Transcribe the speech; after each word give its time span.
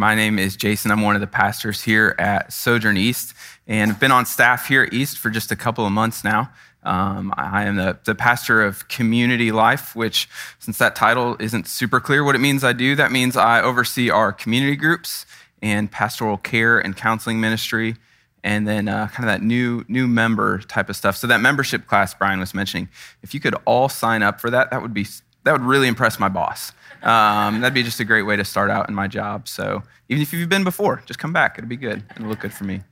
My 0.00 0.14
name 0.14 0.38
is 0.38 0.56
Jason. 0.56 0.90
I'm 0.90 1.02
one 1.02 1.14
of 1.14 1.20
the 1.20 1.26
pastors 1.26 1.82
here 1.82 2.14
at 2.18 2.54
Sojourn 2.54 2.96
East 2.96 3.34
and 3.66 3.90
I've 3.90 4.00
been 4.00 4.10
on 4.10 4.24
staff 4.24 4.66
here 4.66 4.84
at 4.84 4.94
East 4.94 5.18
for 5.18 5.28
just 5.28 5.52
a 5.52 5.56
couple 5.56 5.84
of 5.84 5.92
months 5.92 6.24
now. 6.24 6.50
Um, 6.82 7.34
I 7.36 7.64
am 7.66 7.76
the, 7.76 7.98
the, 8.04 8.14
pastor 8.14 8.62
of 8.62 8.88
community 8.88 9.52
life, 9.52 9.94
which, 9.94 10.26
since 10.58 10.78
that 10.78 10.96
title 10.96 11.36
isn't 11.38 11.68
super 11.68 12.00
clear 12.00 12.24
what 12.24 12.34
it 12.34 12.38
means 12.38 12.64
I 12.64 12.72
do, 12.72 12.96
that 12.96 13.12
means 13.12 13.36
I 13.36 13.60
oversee 13.60 14.08
our 14.08 14.32
community 14.32 14.74
groups 14.74 15.26
and 15.60 15.92
pastoral 15.92 16.38
care 16.38 16.78
and 16.78 16.96
counseling 16.96 17.38
ministry, 17.38 17.96
and 18.42 18.66
then 18.66 18.88
uh, 18.88 19.08
kind 19.08 19.28
of 19.28 19.34
that 19.34 19.44
new, 19.44 19.84
new 19.86 20.08
member 20.08 20.60
type 20.60 20.88
of 20.88 20.96
stuff. 20.96 21.18
So, 21.18 21.26
that 21.26 21.42
membership 21.42 21.86
class 21.86 22.14
Brian 22.14 22.40
was 22.40 22.54
mentioning, 22.54 22.88
if 23.22 23.34
you 23.34 23.40
could 23.40 23.54
all 23.66 23.90
sign 23.90 24.22
up 24.22 24.40
for 24.40 24.48
that, 24.48 24.70
that 24.70 24.80
would, 24.80 24.94
be, 24.94 25.04
that 25.44 25.52
would 25.52 25.62
really 25.62 25.88
impress 25.88 26.18
my 26.18 26.28
boss. 26.28 26.72
Um, 27.02 27.60
that'd 27.60 27.74
be 27.74 27.82
just 27.82 28.00
a 28.00 28.04
great 28.04 28.22
way 28.22 28.36
to 28.36 28.44
start 28.44 28.70
out 28.70 28.88
in 28.88 28.94
my 28.94 29.08
job. 29.08 29.48
So, 29.48 29.82
even 30.08 30.22
if 30.22 30.32
you've 30.32 30.48
been 30.48 30.64
before, 30.64 31.02
just 31.06 31.18
come 31.18 31.32
back. 31.32 31.56
It'll 31.56 31.68
be 31.68 31.76
good. 31.76 32.02
It'll 32.16 32.28
look 32.28 32.40
good 32.40 32.52
for 32.52 32.64
me. 32.64 32.82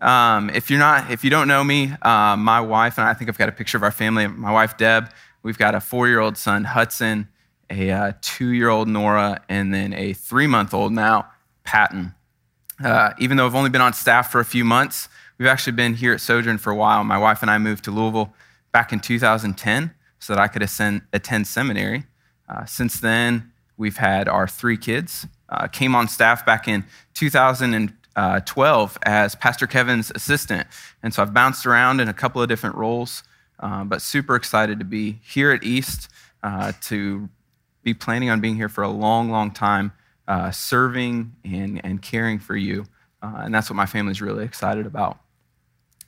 Um, 0.00 0.50
if 0.50 0.68
you're 0.68 0.80
not, 0.80 1.10
if 1.10 1.24
you 1.24 1.30
don't 1.30 1.48
know 1.48 1.62
me, 1.62 1.94
uh, 2.02 2.36
my 2.36 2.60
wife 2.60 2.98
and 2.98 3.06
I, 3.06 3.10
I 3.10 3.14
think 3.14 3.30
I've 3.30 3.38
got 3.38 3.48
a 3.48 3.52
picture 3.52 3.76
of 3.76 3.82
our 3.82 3.92
family. 3.92 4.26
My 4.26 4.52
wife 4.52 4.76
Deb. 4.76 5.10
We've 5.42 5.58
got 5.58 5.74
a 5.74 5.80
four-year-old 5.80 6.36
son 6.36 6.64
Hudson, 6.64 7.28
a 7.68 7.90
uh, 7.90 8.12
two-year-old 8.20 8.86
Nora, 8.86 9.42
and 9.48 9.74
then 9.74 9.92
a 9.92 10.12
three-month-old 10.12 10.92
now 10.92 11.28
Patton. 11.64 12.14
Uh, 12.84 13.12
even 13.18 13.36
though 13.36 13.46
I've 13.46 13.54
only 13.54 13.70
been 13.70 13.80
on 13.80 13.92
staff 13.92 14.30
for 14.30 14.40
a 14.40 14.44
few 14.44 14.64
months, 14.64 15.08
we've 15.38 15.48
actually 15.48 15.72
been 15.72 15.94
here 15.94 16.12
at 16.12 16.20
Sojourn 16.20 16.58
for 16.58 16.70
a 16.70 16.76
while. 16.76 17.02
My 17.02 17.18
wife 17.18 17.42
and 17.42 17.50
I 17.50 17.58
moved 17.58 17.84
to 17.84 17.90
Louisville 17.90 18.32
back 18.72 18.92
in 18.92 19.00
2010 19.00 19.92
so 20.22 20.34
that 20.34 20.40
I 20.40 20.46
could 20.46 20.62
ascend, 20.62 21.02
attend 21.12 21.48
seminary. 21.48 22.04
Uh, 22.48 22.64
since 22.64 23.00
then, 23.00 23.50
we've 23.76 23.96
had 23.96 24.28
our 24.28 24.46
three 24.46 24.76
kids. 24.76 25.26
Uh, 25.48 25.66
came 25.66 25.96
on 25.96 26.06
staff 26.06 26.46
back 26.46 26.68
in 26.68 26.84
2000 27.14 27.92
uh, 28.14 28.38
12 28.40 28.98
as 29.02 29.34
Pastor 29.34 29.66
Kevin's 29.66 30.12
assistant. 30.14 30.68
And 31.02 31.12
so 31.12 31.22
I've 31.22 31.34
bounced 31.34 31.66
around 31.66 31.98
in 31.98 32.08
a 32.08 32.12
couple 32.12 32.40
of 32.40 32.48
different 32.48 32.76
roles, 32.76 33.24
uh, 33.58 33.82
but 33.82 34.00
super 34.00 34.36
excited 34.36 34.78
to 34.78 34.84
be 34.84 35.18
here 35.24 35.50
at 35.50 35.64
East, 35.64 36.08
uh, 36.44 36.72
to 36.82 37.28
be 37.82 37.92
planning 37.92 38.30
on 38.30 38.40
being 38.40 38.54
here 38.54 38.68
for 38.68 38.84
a 38.84 38.88
long, 38.88 39.28
long 39.28 39.50
time, 39.50 39.92
uh, 40.28 40.52
serving 40.52 41.34
and, 41.44 41.80
and 41.84 42.00
caring 42.00 42.38
for 42.38 42.54
you. 42.54 42.84
And 43.22 43.52
that's 43.52 43.68
what 43.68 43.76
my 43.76 43.86
family's 43.86 44.20
really 44.20 44.44
excited 44.44 44.86
about. 44.86 45.18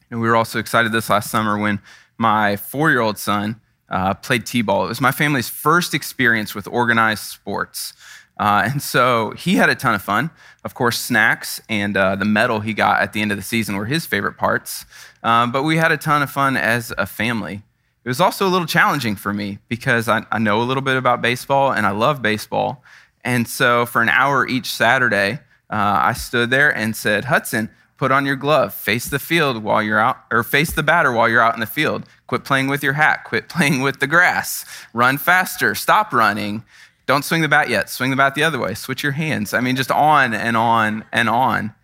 And 0.08 0.20
we 0.20 0.28
were 0.28 0.36
also 0.36 0.60
excited 0.60 0.92
this 0.92 1.10
last 1.10 1.30
summer 1.30 1.58
when 1.58 1.80
my 2.16 2.56
four 2.56 2.90
year 2.90 3.00
old 3.00 3.18
son 3.18 3.60
uh, 3.90 4.14
played 4.14 4.46
T 4.46 4.62
ball. 4.62 4.84
It 4.84 4.88
was 4.88 5.00
my 5.00 5.12
family's 5.12 5.48
first 5.48 5.94
experience 5.94 6.54
with 6.54 6.66
organized 6.68 7.24
sports. 7.24 7.92
Uh, 8.38 8.68
and 8.72 8.82
so 8.82 9.30
he 9.32 9.54
had 9.54 9.68
a 9.68 9.74
ton 9.74 9.94
of 9.94 10.02
fun. 10.02 10.30
Of 10.64 10.74
course, 10.74 10.98
snacks 10.98 11.60
and 11.68 11.96
uh, 11.96 12.16
the 12.16 12.24
medal 12.24 12.60
he 12.60 12.74
got 12.74 13.00
at 13.00 13.12
the 13.12 13.22
end 13.22 13.30
of 13.30 13.36
the 13.36 13.44
season 13.44 13.76
were 13.76 13.84
his 13.86 14.06
favorite 14.06 14.36
parts. 14.36 14.84
Um, 15.22 15.52
but 15.52 15.62
we 15.62 15.76
had 15.76 15.92
a 15.92 15.96
ton 15.96 16.22
of 16.22 16.30
fun 16.30 16.56
as 16.56 16.92
a 16.98 17.06
family. 17.06 17.62
It 18.04 18.08
was 18.08 18.20
also 18.20 18.46
a 18.46 18.50
little 18.50 18.66
challenging 18.66 19.16
for 19.16 19.32
me 19.32 19.58
because 19.68 20.08
I, 20.08 20.26
I 20.30 20.38
know 20.38 20.60
a 20.60 20.64
little 20.64 20.82
bit 20.82 20.96
about 20.96 21.22
baseball 21.22 21.72
and 21.72 21.86
I 21.86 21.90
love 21.92 22.20
baseball. 22.20 22.82
And 23.24 23.48
so 23.48 23.86
for 23.86 24.02
an 24.02 24.10
hour 24.10 24.46
each 24.46 24.70
Saturday, 24.70 25.38
uh, 25.70 25.98
I 26.02 26.12
stood 26.12 26.50
there 26.50 26.74
and 26.76 26.94
said, 26.94 27.24
Hudson, 27.24 27.70
put 27.96 28.10
on 28.12 28.26
your 28.26 28.36
glove, 28.36 28.74
face 28.74 29.06
the 29.06 29.18
field 29.18 29.62
while 29.62 29.82
you're 29.82 29.98
out, 29.98 30.18
or 30.30 30.42
face 30.42 30.72
the 30.72 30.82
batter 30.82 31.12
while 31.12 31.28
you're 31.28 31.40
out 31.40 31.54
in 31.54 31.60
the 31.60 31.66
field. 31.66 32.04
Quit 32.26 32.44
playing 32.44 32.68
with 32.68 32.82
your 32.82 32.94
hat, 32.94 33.24
quit 33.24 33.48
playing 33.48 33.82
with 33.82 34.00
the 34.00 34.06
grass, 34.06 34.64
run 34.92 35.18
faster, 35.18 35.74
stop 35.74 36.12
running. 36.12 36.64
Don't 37.06 37.24
swing 37.24 37.42
the 37.42 37.48
bat 37.48 37.68
yet. 37.68 37.90
Swing 37.90 38.10
the 38.10 38.16
bat 38.16 38.34
the 38.34 38.42
other 38.42 38.58
way. 38.58 38.72
Switch 38.74 39.02
your 39.02 39.12
hands. 39.12 39.52
I 39.52 39.60
mean, 39.60 39.76
just 39.76 39.90
on 39.90 40.32
and 40.32 40.56
on 40.56 41.04
and 41.12 41.28
on. 41.28 41.74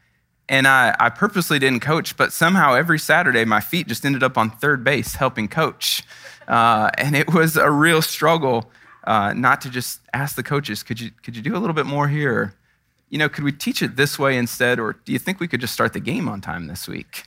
And 0.48 0.66
I, 0.66 0.96
I 0.98 1.10
purposely 1.10 1.58
didn't 1.58 1.80
coach, 1.80 2.16
but 2.16 2.32
somehow 2.32 2.74
every 2.74 2.98
Saturday 2.98 3.44
my 3.44 3.60
feet 3.60 3.86
just 3.86 4.04
ended 4.04 4.22
up 4.22 4.38
on 4.38 4.50
third 4.50 4.82
base 4.82 5.14
helping 5.16 5.46
coach. 5.46 6.02
Uh, 6.48 6.90
and 6.96 7.14
it 7.14 7.32
was 7.32 7.56
a 7.56 7.70
real 7.70 8.02
struggle 8.02 8.70
uh, 9.04 9.32
not 9.34 9.60
to 9.60 9.70
just 9.70 10.00
ask 10.12 10.36
the 10.36 10.42
coaches, 10.42 10.82
could 10.82 11.00
you, 11.00 11.10
could 11.22 11.36
you 11.36 11.42
do 11.42 11.54
a 11.54 11.58
little 11.58 11.74
bit 11.74 11.86
more 11.86 12.08
here? 12.08 12.54
You 13.10 13.18
know, 13.18 13.28
could 13.28 13.44
we 13.44 13.52
teach 13.52 13.82
it 13.82 13.96
this 13.96 14.18
way 14.18 14.36
instead? 14.36 14.80
Or 14.80 14.94
do 15.04 15.12
you 15.12 15.18
think 15.18 15.40
we 15.40 15.48
could 15.48 15.60
just 15.60 15.74
start 15.74 15.92
the 15.92 16.00
game 16.00 16.28
on 16.28 16.40
time 16.40 16.66
this 16.66 16.88
week? 16.88 17.24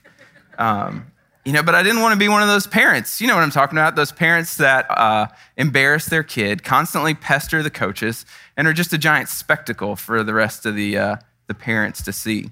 Um, 0.58 1.12
you 1.46 1.52
know, 1.52 1.62
but 1.62 1.76
I 1.76 1.84
didn't 1.84 2.02
want 2.02 2.14
to 2.14 2.20
be 2.20 2.30
one 2.30 2.42
of 2.42 2.48
those 2.48 2.68
parents. 2.68 3.20
You 3.20 3.28
know 3.28 3.36
what 3.36 3.44
I'm 3.44 3.52
talking 3.52 3.78
about? 3.78 3.96
Those 3.96 4.14
parents 4.14 4.56
that 4.58 4.90
uh, 4.90 5.28
embarrass 5.58 6.06
their 6.06 6.24
kid, 6.24 6.64
constantly 6.64 7.14
pester 7.14 7.62
the 7.62 7.70
coaches, 7.70 8.26
and 8.56 8.66
are 8.66 8.74
just 8.74 8.94
a 8.94 8.98
giant 8.98 9.28
spectacle 9.28 9.98
for 9.98 10.24
the 10.24 10.34
rest 10.34 10.66
of 10.66 10.76
the, 10.76 10.98
uh, 10.98 11.16
the 11.48 11.54
parents 11.54 12.02
to 12.04 12.14
see. 12.14 12.50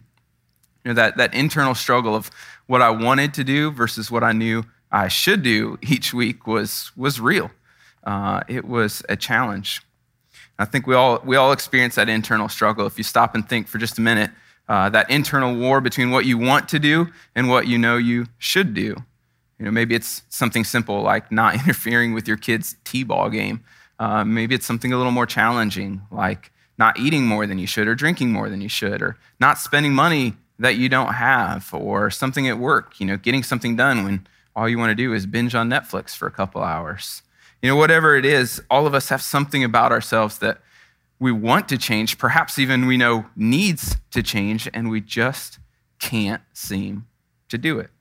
You 0.84 0.90
know, 0.90 0.94
that, 0.96 1.16
that 1.18 1.34
internal 1.34 1.74
struggle 1.74 2.16
of 2.16 2.32
what 2.68 2.82
I 2.82 2.90
wanted 2.90 3.34
to 3.36 3.46
do 3.46 3.72
versus 3.72 4.12
what 4.12 4.24
I 4.24 4.34
knew 4.34 4.64
I 4.92 5.08
should 5.08 5.42
do 5.42 5.78
each 5.82 6.14
week 6.14 6.46
was, 6.46 6.92
was 6.98 7.22
real. 7.22 7.52
Uh, 8.04 8.42
it 8.50 8.66
was 8.66 9.04
a 9.08 9.16
challenge. 9.16 9.82
I 10.62 10.66
think 10.66 10.88
we 10.88 10.96
all, 10.96 11.22
we 11.26 11.36
all 11.36 11.52
experience 11.52 11.96
that 11.96 12.10
internal 12.10 12.50
struggle. 12.50 12.86
If 12.86 12.98
you 12.98 13.04
stop 13.04 13.36
and 13.36 13.48
think 13.48 13.68
for 13.68 13.78
just 13.78 13.98
a 13.98 14.02
minute, 14.02 14.32
uh, 14.70 14.90
that 14.90 15.10
internal 15.10 15.56
war 15.56 15.82
between 15.82 16.12
what 16.12 16.26
you 16.26 16.38
want 16.38 16.70
to 16.70 16.80
do 16.80 17.08
and 17.36 17.50
what 17.50 17.68
you 17.68 17.78
know 17.78 17.98
you 17.98 18.28
should 18.38 18.74
do. 18.74 18.96
You 19.60 19.66
know, 19.66 19.72
maybe 19.72 19.96
it's 19.96 20.24
something 20.30 20.64
simple 20.64 21.02
like 21.02 21.32
not 21.32 21.56
interfering 21.68 22.14
with 22.14 22.28
your 22.28 22.38
kid's 22.38 22.76
t-ball 22.84 23.30
game. 23.30 23.64
Uh, 24.00 24.24
maybe 24.24 24.56
it's 24.56 24.66
something 24.66 24.94
a 24.94 24.98
little 24.98 25.12
more 25.12 25.26
challenging, 25.26 26.02
like 26.10 26.52
not 26.78 26.98
eating 26.98 27.28
more 27.28 27.46
than 27.46 27.60
you 27.60 27.68
should, 27.68 27.88
or 27.88 27.94
drinking 27.94 28.32
more 28.32 28.50
than 28.50 28.62
you 28.62 28.70
should, 28.70 29.02
or 29.02 29.18
not 29.40 29.60
spending 29.60 29.94
money 29.94 30.34
that 30.58 30.78
you 30.78 30.90
don't 30.90 31.14
have, 31.14 31.72
or 31.74 32.10
something 32.10 32.48
at 32.48 32.58
work. 32.58 33.00
You 33.00 33.06
know, 33.06 33.18
getting 33.18 33.44
something 33.44 33.76
done 33.76 34.04
when 34.04 34.28
all 34.56 34.68
you 34.68 34.80
want 34.80 34.90
to 34.92 34.96
do 34.96 35.14
is 35.14 35.26
binge 35.26 35.54
on 35.54 35.70
Netflix 35.70 36.16
for 36.16 36.28
a 36.28 36.32
couple 36.32 36.64
hours. 36.64 37.22
You 37.62 37.70
know, 37.70 37.76
whatever 37.76 38.16
it 38.16 38.26
is, 38.26 38.62
all 38.70 38.88
of 38.88 38.94
us 38.94 39.10
have 39.10 39.22
something 39.22 39.64
about 39.64 39.92
ourselves 39.92 40.40
that 40.40 40.62
we 41.20 41.32
want 41.32 41.70
to 41.70 41.78
change, 41.78 42.18
perhaps 42.18 42.58
even 42.58 42.88
we 42.88 42.98
know 42.98 43.28
needs 43.36 43.98
to 44.10 44.24
change, 44.24 44.68
and 44.74 44.90
we 44.90 45.00
just 45.00 45.60
can't 46.00 46.42
seem 46.54 47.06
to 47.50 47.60
do 47.60 47.78
it. 47.78 47.92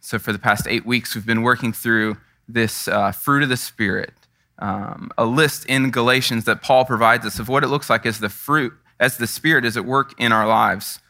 So, 0.00 0.18
for 0.18 0.32
the 0.32 0.38
past 0.38 0.66
eight 0.66 0.86
weeks, 0.86 1.14
we've 1.14 1.26
been 1.26 1.42
working 1.42 1.74
through 1.74 2.16
this 2.48 2.88
uh, 2.88 3.12
fruit 3.12 3.42
of 3.42 3.50
the 3.50 3.58
Spirit, 3.58 4.14
um, 4.58 5.10
a 5.18 5.26
list 5.26 5.66
in 5.66 5.90
Galatians 5.90 6.44
that 6.44 6.62
Paul 6.62 6.86
provides 6.86 7.26
us 7.26 7.38
of 7.38 7.48
what 7.48 7.62
it 7.62 7.68
looks 7.68 7.90
like 7.90 8.06
as 8.06 8.20
the 8.20 8.30
fruit, 8.30 8.72
as 8.98 9.18
the 9.18 9.26
Spirit 9.26 9.66
is 9.66 9.76
at 9.76 9.84
work 9.84 10.14
in 10.18 10.32
our 10.32 10.46
lives. 10.46 11.00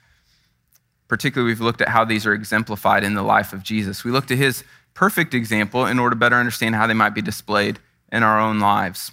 Particularly, 1.06 1.52
we've 1.52 1.60
looked 1.60 1.80
at 1.80 1.88
how 1.88 2.04
these 2.04 2.26
are 2.26 2.32
exemplified 2.32 3.04
in 3.04 3.14
the 3.14 3.22
life 3.22 3.52
of 3.52 3.62
Jesus. 3.62 4.02
We 4.02 4.10
looked 4.10 4.32
at 4.32 4.38
his 4.38 4.64
perfect 4.94 5.34
example 5.34 5.86
in 5.86 5.98
order 5.98 6.14
to 6.14 6.18
better 6.18 6.36
understand 6.36 6.74
how 6.74 6.86
they 6.86 6.94
might 6.94 7.14
be 7.14 7.22
displayed 7.22 7.78
in 8.10 8.22
our 8.22 8.38
own 8.38 8.60
lives. 8.60 9.12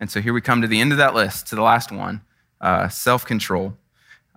And 0.00 0.10
so 0.10 0.20
here 0.20 0.32
we 0.32 0.40
come 0.40 0.60
to 0.60 0.68
the 0.68 0.80
end 0.80 0.92
of 0.92 0.98
that 0.98 1.14
list, 1.14 1.46
to 1.48 1.56
the 1.56 1.62
last 1.62 1.90
one 1.90 2.20
uh, 2.60 2.88
self 2.88 3.24
control. 3.24 3.76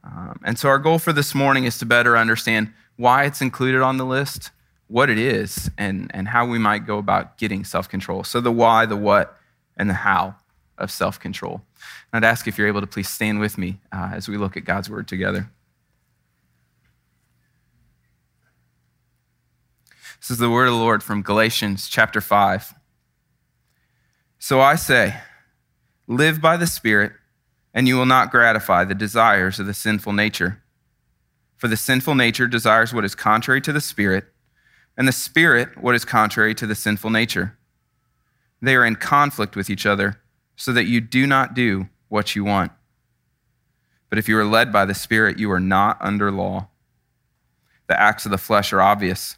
Um, 0.04 0.40
and 0.44 0.58
so 0.58 0.70
our 0.70 0.80
goal 0.80 1.00
for 1.00 1.12
this 1.12 1.36
morning 1.36 1.66
is 1.66 1.78
to 1.80 1.86
better 1.86 2.16
understand 2.16 2.72
why 2.96 3.26
it's 3.26 3.42
included 3.42 3.82
on 3.82 3.98
the 3.98 4.06
list, 4.06 4.52
what 4.88 5.10
it 5.10 5.18
is, 5.18 5.70
and, 5.78 6.10
and 6.14 6.30
how 6.30 6.46
we 6.46 6.58
might 6.58 6.86
go 6.86 6.98
about 6.98 7.38
getting 7.38 7.64
self 7.64 7.90
control. 7.90 8.24
So 8.24 8.40
the 8.40 8.52
why, 8.52 8.86
the 8.86 8.96
what, 8.96 9.38
and 9.76 9.90
the 9.90 9.96
how 9.96 10.36
of 10.78 10.92
self 10.92 11.20
control. 11.20 11.62
I'd 12.14 12.24
ask 12.24 12.48
if 12.48 12.58
you're 12.58 12.68
able 12.68 12.82
to 12.82 12.88
please 12.88 13.10
stand 13.10 13.40
with 13.40 13.58
me 13.58 13.80
uh, 13.92 14.12
as 14.14 14.28
we 14.30 14.38
look 14.38 14.56
at 14.56 14.64
God's 14.64 14.90
word 14.90 15.08
together. 15.08 15.50
This 20.20 20.32
is 20.32 20.40
the 20.40 20.50
word 20.50 20.68
of 20.68 20.74
the 20.74 20.80
Lord 20.80 21.04
from 21.04 21.22
Galatians 21.22 21.88
chapter 21.88 22.20
5. 22.20 22.74
So 24.40 24.60
I 24.60 24.76
say, 24.76 25.16
Live 26.08 26.42
by 26.42 26.58
the 26.58 26.68
Spirit, 26.68 27.14
and 27.74 27.88
you 27.88 27.96
will 27.96 28.06
not 28.06 28.32
gratify 28.32 28.84
the 28.84 28.96
desires 28.96 29.60
of 29.60 29.68
the 29.68 29.74
sinful 29.74 30.14
nature. 30.14 30.64
For 31.56 31.68
the 31.68 31.78
sinful 31.78 32.16
nature 32.16 32.48
desires 32.48 32.94
what 32.94 33.06
is 33.06 33.14
contrary 33.14 33.62
to 33.62 33.72
the 33.72 33.82
Spirit, 33.82 34.26
and 34.98 35.08
the 35.08 35.12
Spirit 35.12 35.78
what 35.82 35.96
is 35.96 36.04
contrary 36.04 36.56
to 36.56 36.66
the 36.66 36.76
sinful 36.76 37.12
nature. 37.12 37.58
They 38.62 38.76
are 38.76 38.86
in 38.86 38.96
conflict 38.96 39.56
with 39.56 39.70
each 39.70 39.86
other, 39.86 40.20
so 40.56 40.74
that 40.74 40.86
you 40.86 41.00
do 41.00 41.28
not 41.28 41.54
do 41.54 41.90
what 42.10 42.36
you 42.36 42.44
want. 42.44 42.72
But 44.10 44.18
if 44.18 44.28
you 44.28 44.38
are 44.40 44.46
led 44.46 44.74
by 44.74 44.86
the 44.86 44.96
Spirit, 44.96 45.38
you 45.38 45.52
are 45.52 45.60
not 45.60 45.98
under 46.02 46.32
law. 46.32 46.70
The 47.88 48.00
acts 48.00 48.26
of 48.26 48.32
the 48.32 48.38
flesh 48.40 48.74
are 48.74 48.82
obvious 48.82 49.38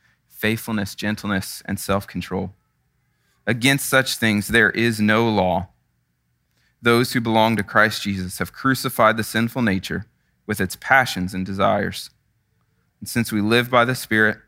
faithfulness, 0.41 0.95
gentleness, 0.95 1.61
and 1.65 1.79
self 1.79 2.07
control. 2.07 2.53
Against 3.45 3.87
such 3.87 4.15
things 4.15 4.47
there 4.47 4.71
is 4.71 4.99
no 4.99 5.29
law. 5.29 5.69
Those 6.81 7.13
who 7.13 7.21
belong 7.21 7.55
to 7.57 7.63
Christ 7.63 8.01
Jesus 8.01 8.39
have 8.39 8.51
crucified 8.51 9.17
the 9.17 9.23
sinful 9.23 9.61
nature 9.61 10.07
with 10.47 10.59
its 10.59 10.75
passions 10.75 11.35
and 11.35 11.45
desires. 11.45 12.09
And 12.99 13.07
since 13.07 13.31
we 13.31 13.39
live 13.39 13.69
by 13.69 13.85
the 13.85 13.93
Spirit, 13.93 14.39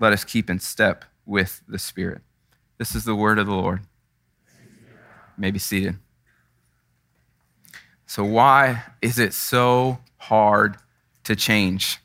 let 0.00 0.14
us 0.14 0.24
keep 0.24 0.48
in 0.48 0.58
step 0.58 1.04
with 1.26 1.62
the 1.68 1.78
Spirit. 1.78 2.22
This 2.78 2.94
is 2.94 3.04
the 3.04 3.14
word 3.14 3.38
of 3.38 3.46
the 3.46 3.52
Lord. 3.52 3.80
You 4.58 5.38
may 5.38 5.50
be 5.50 5.58
seated. 5.58 5.96
So, 8.06 8.24
why 8.24 8.84
is 9.02 9.18
it 9.18 9.34
so 9.34 9.98
hard 10.16 10.76
to 11.24 11.36
change? 11.36 11.98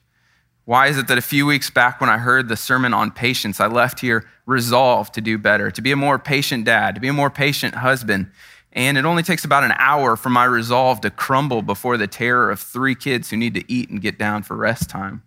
Why 0.65 0.87
is 0.87 0.97
it 0.97 1.07
that 1.07 1.17
a 1.17 1.21
few 1.21 1.45
weeks 1.45 1.69
back, 1.69 1.99
when 1.99 2.09
I 2.09 2.17
heard 2.17 2.47
the 2.47 2.55
sermon 2.55 2.93
on 2.93 3.11
patience, 3.11 3.59
I 3.59 3.67
left 3.67 3.99
here 3.99 4.27
resolved 4.45 5.13
to 5.15 5.21
do 5.21 5.37
better, 5.37 5.71
to 5.71 5.81
be 5.81 5.91
a 5.91 5.95
more 5.95 6.19
patient 6.19 6.65
dad, 6.65 6.95
to 6.95 7.01
be 7.01 7.07
a 7.07 7.13
more 7.13 7.29
patient 7.29 7.75
husband? 7.75 8.31
And 8.73 8.97
it 8.97 9.03
only 9.03 9.23
takes 9.23 9.43
about 9.43 9.63
an 9.63 9.73
hour 9.77 10.15
for 10.15 10.29
my 10.29 10.45
resolve 10.45 11.01
to 11.01 11.09
crumble 11.09 11.61
before 11.61 11.97
the 11.97 12.07
terror 12.07 12.49
of 12.49 12.59
three 12.59 12.95
kids 12.95 13.29
who 13.29 13.37
need 13.37 13.53
to 13.55 13.69
eat 13.71 13.89
and 13.89 14.01
get 14.01 14.17
down 14.17 14.43
for 14.43 14.55
rest 14.55 14.89
time. 14.89 15.23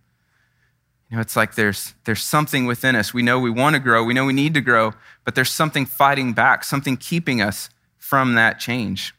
You 1.10 1.16
know, 1.16 1.20
it's 1.20 1.36
like 1.36 1.54
there's, 1.54 1.94
there's 2.04 2.22
something 2.22 2.64
within 2.64 2.96
us. 2.96 3.12
We 3.12 3.22
know 3.22 3.38
we 3.38 3.50
want 3.50 3.74
to 3.74 3.80
grow, 3.80 4.02
we 4.02 4.14
know 4.14 4.24
we 4.24 4.32
need 4.32 4.54
to 4.54 4.60
grow, 4.60 4.94
but 5.24 5.34
there's 5.34 5.50
something 5.50 5.84
fighting 5.84 6.32
back, 6.32 6.64
something 6.64 6.96
keeping 6.96 7.42
us 7.42 7.68
from 7.98 8.34
that 8.34 8.58
change. 8.58 9.14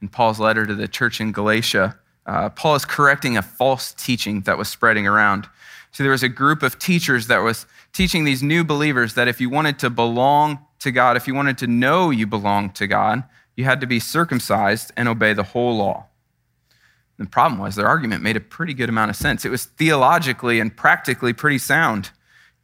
In 0.00 0.08
Paul's 0.08 0.38
letter 0.38 0.66
to 0.66 0.74
the 0.74 0.88
church 0.88 1.20
in 1.20 1.32
Galatia, 1.32 1.98
uh, 2.26 2.50
Paul 2.50 2.76
is 2.76 2.84
correcting 2.84 3.36
a 3.36 3.42
false 3.42 3.92
teaching 3.92 4.42
that 4.42 4.58
was 4.58 4.68
spreading 4.68 5.06
around. 5.06 5.48
So 5.90 6.02
there 6.02 6.12
was 6.12 6.22
a 6.22 6.28
group 6.28 6.62
of 6.62 6.78
teachers 6.78 7.26
that 7.26 7.38
was 7.38 7.66
teaching 7.92 8.24
these 8.24 8.42
new 8.42 8.64
believers 8.64 9.14
that 9.14 9.28
if 9.28 9.40
you 9.40 9.50
wanted 9.50 9.78
to 9.80 9.90
belong 9.90 10.60
to 10.80 10.90
God, 10.90 11.16
if 11.16 11.26
you 11.26 11.34
wanted 11.34 11.58
to 11.58 11.66
know 11.66 12.10
you 12.10 12.26
belonged 12.26 12.74
to 12.76 12.86
God, 12.86 13.24
you 13.56 13.64
had 13.64 13.80
to 13.80 13.86
be 13.86 14.00
circumcised 14.00 14.92
and 14.96 15.08
obey 15.08 15.32
the 15.32 15.42
whole 15.42 15.76
law. 15.76 16.06
The 17.18 17.26
problem 17.26 17.60
was 17.60 17.76
their 17.76 17.86
argument 17.86 18.22
made 18.22 18.36
a 18.36 18.40
pretty 18.40 18.74
good 18.74 18.88
amount 18.88 19.10
of 19.10 19.16
sense. 19.16 19.44
It 19.44 19.50
was 19.50 19.66
theologically 19.66 20.58
and 20.58 20.74
practically 20.74 21.32
pretty 21.32 21.58
sound. 21.58 22.10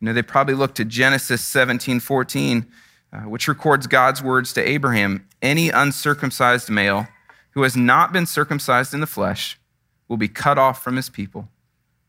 You 0.01 0.07
know, 0.07 0.13
they 0.13 0.23
probably 0.23 0.55
looked 0.55 0.77
to 0.77 0.85
Genesis 0.85 1.45
17, 1.45 2.01
14, 2.01 2.67
uh, 3.13 3.19
which 3.21 3.47
records 3.47 3.87
God's 3.87 4.23
words 4.23 4.53
to 4.55 4.67
Abraham 4.67 5.27
Any 5.43 5.69
uncircumcised 5.69 6.71
male 6.71 7.07
who 7.59 7.65
has 7.65 7.77
not 7.77 8.13
been 8.13 8.25
circumcised 8.25 8.95
in 8.95 9.01
the 9.01 9.07
flesh 9.07 9.59
will 10.07 10.17
be 10.17 10.29
cut 10.29 10.59
off 10.59 10.81
from 10.81 10.95
his 10.95 11.09
people. 11.09 11.49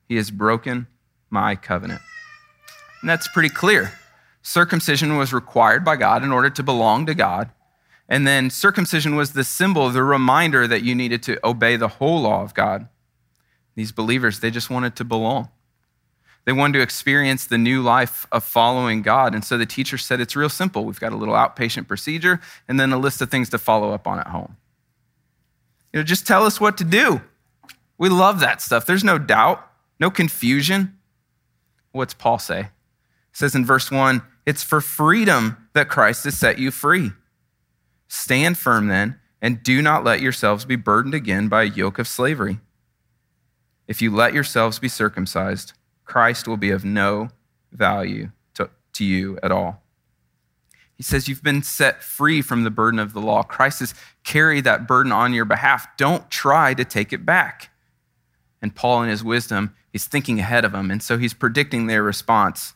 He 0.07 0.15
has 0.17 0.29
broken 0.29 0.85
my 1.31 1.55
covenant. 1.55 2.01
And 3.01 3.09
that's 3.09 3.27
pretty 3.29 3.49
clear. 3.49 3.93
Circumcision 4.43 5.17
was 5.17 5.33
required 5.33 5.83
by 5.83 5.95
God 5.95 6.23
in 6.23 6.31
order 6.31 6.51
to 6.51 6.61
belong 6.61 7.07
to 7.07 7.15
God. 7.15 7.49
And 8.07 8.27
then 8.27 8.51
circumcision 8.51 9.15
was 9.15 9.33
the 9.33 9.43
symbol, 9.43 9.89
the 9.89 10.03
reminder 10.03 10.67
that 10.67 10.83
you 10.83 10.93
needed 10.93 11.23
to 11.23 11.39
obey 11.43 11.77
the 11.77 11.87
whole 11.87 12.21
law 12.21 12.43
of 12.43 12.53
God. 12.53 12.87
These 13.73 13.91
believers, 13.91 14.41
they 14.41 14.51
just 14.51 14.69
wanted 14.69 14.95
to 14.97 15.03
belong. 15.03 15.49
They 16.45 16.51
wanted 16.53 16.77
to 16.77 16.83
experience 16.83 17.47
the 17.47 17.57
new 17.57 17.81
life 17.81 18.27
of 18.31 18.43
following 18.43 19.01
God. 19.01 19.33
And 19.33 19.43
so 19.43 19.57
the 19.57 19.65
teacher 19.65 19.97
said 19.97 20.21
it's 20.21 20.35
real 20.35 20.47
simple. 20.47 20.85
We've 20.85 20.99
got 20.99 21.11
a 21.11 21.17
little 21.17 21.33
outpatient 21.33 21.87
procedure 21.87 22.39
and 22.67 22.79
then 22.79 22.93
a 22.93 22.99
list 22.99 23.19
of 23.23 23.31
things 23.31 23.49
to 23.49 23.57
follow 23.57 23.93
up 23.93 24.05
on 24.05 24.19
at 24.19 24.27
home. 24.27 24.55
You 25.93 25.99
know, 25.99 26.03
just 26.03 26.27
tell 26.27 26.45
us 26.45 26.61
what 26.61 26.77
to 26.77 26.83
do. 26.83 27.21
We 27.97 28.09
love 28.09 28.39
that 28.39 28.61
stuff. 28.61 28.85
There's 28.85 29.03
no 29.03 29.17
doubt, 29.17 29.67
no 29.99 30.09
confusion. 30.09 30.97
What's 31.91 32.13
Paul 32.13 32.39
say? 32.39 32.63
He 32.63 32.69
says 33.33 33.55
in 33.55 33.65
verse 33.65 33.91
1 33.91 34.21
It's 34.45 34.63
for 34.63 34.81
freedom 34.81 35.67
that 35.73 35.89
Christ 35.89 36.23
has 36.23 36.37
set 36.37 36.59
you 36.59 36.71
free. 36.71 37.11
Stand 38.07 38.57
firm 38.57 38.87
then, 38.87 39.19
and 39.41 39.63
do 39.63 39.81
not 39.81 40.03
let 40.03 40.21
yourselves 40.21 40.65
be 40.65 40.75
burdened 40.75 41.13
again 41.13 41.47
by 41.47 41.63
a 41.63 41.67
yoke 41.67 41.99
of 41.99 42.07
slavery. 42.07 42.59
If 43.87 44.01
you 44.01 44.13
let 44.13 44.33
yourselves 44.33 44.79
be 44.79 44.87
circumcised, 44.87 45.73
Christ 46.05 46.47
will 46.47 46.57
be 46.57 46.71
of 46.71 46.85
no 46.85 47.29
value 47.71 48.31
to, 48.55 48.69
to 48.93 49.05
you 49.05 49.39
at 49.41 49.51
all. 49.51 49.83
He 50.99 51.03
says 51.03 51.29
you've 51.29 51.41
been 51.41 51.63
set 51.63 52.03
free 52.03 52.41
from 52.41 52.65
the 52.65 52.69
burden 52.69 52.99
of 52.99 53.13
the 53.13 53.21
law. 53.21 53.41
Christ 53.41 53.79
has 53.79 53.93
carried 54.25 54.65
that 54.65 54.85
burden 54.85 55.13
on 55.13 55.33
your 55.33 55.45
behalf. 55.45 55.87
Don't 55.95 56.29
try 56.29 56.73
to 56.73 56.83
take 56.83 57.13
it 57.13 57.25
back. 57.25 57.71
And 58.61 58.75
Paul, 58.75 59.03
in 59.03 59.09
his 59.09 59.23
wisdom, 59.23 59.73
he's 59.93 60.07
thinking 60.07 60.41
ahead 60.41 60.65
of 60.65 60.73
them. 60.73 60.91
And 60.91 61.01
so 61.01 61.17
he's 61.17 61.33
predicting 61.33 61.87
their 61.87 62.03
response. 62.03 62.73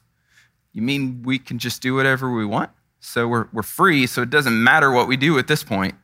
You 0.72 0.82
mean 0.82 1.22
we 1.24 1.38
can 1.38 1.60
just 1.60 1.82
do 1.82 1.96
whatever 1.96 2.34
we 2.34 2.46
want? 2.46 2.70
So 3.02 3.28
we're, 3.28 3.50
we're 3.52 3.62
free, 3.62 4.08
so 4.08 4.22
it 4.22 4.30
doesn't 4.30 4.64
matter 4.64 4.90
what 4.90 5.10
we 5.10 5.18
do 5.18 5.38
at 5.38 5.48
this 5.48 5.62
point. 5.62 5.96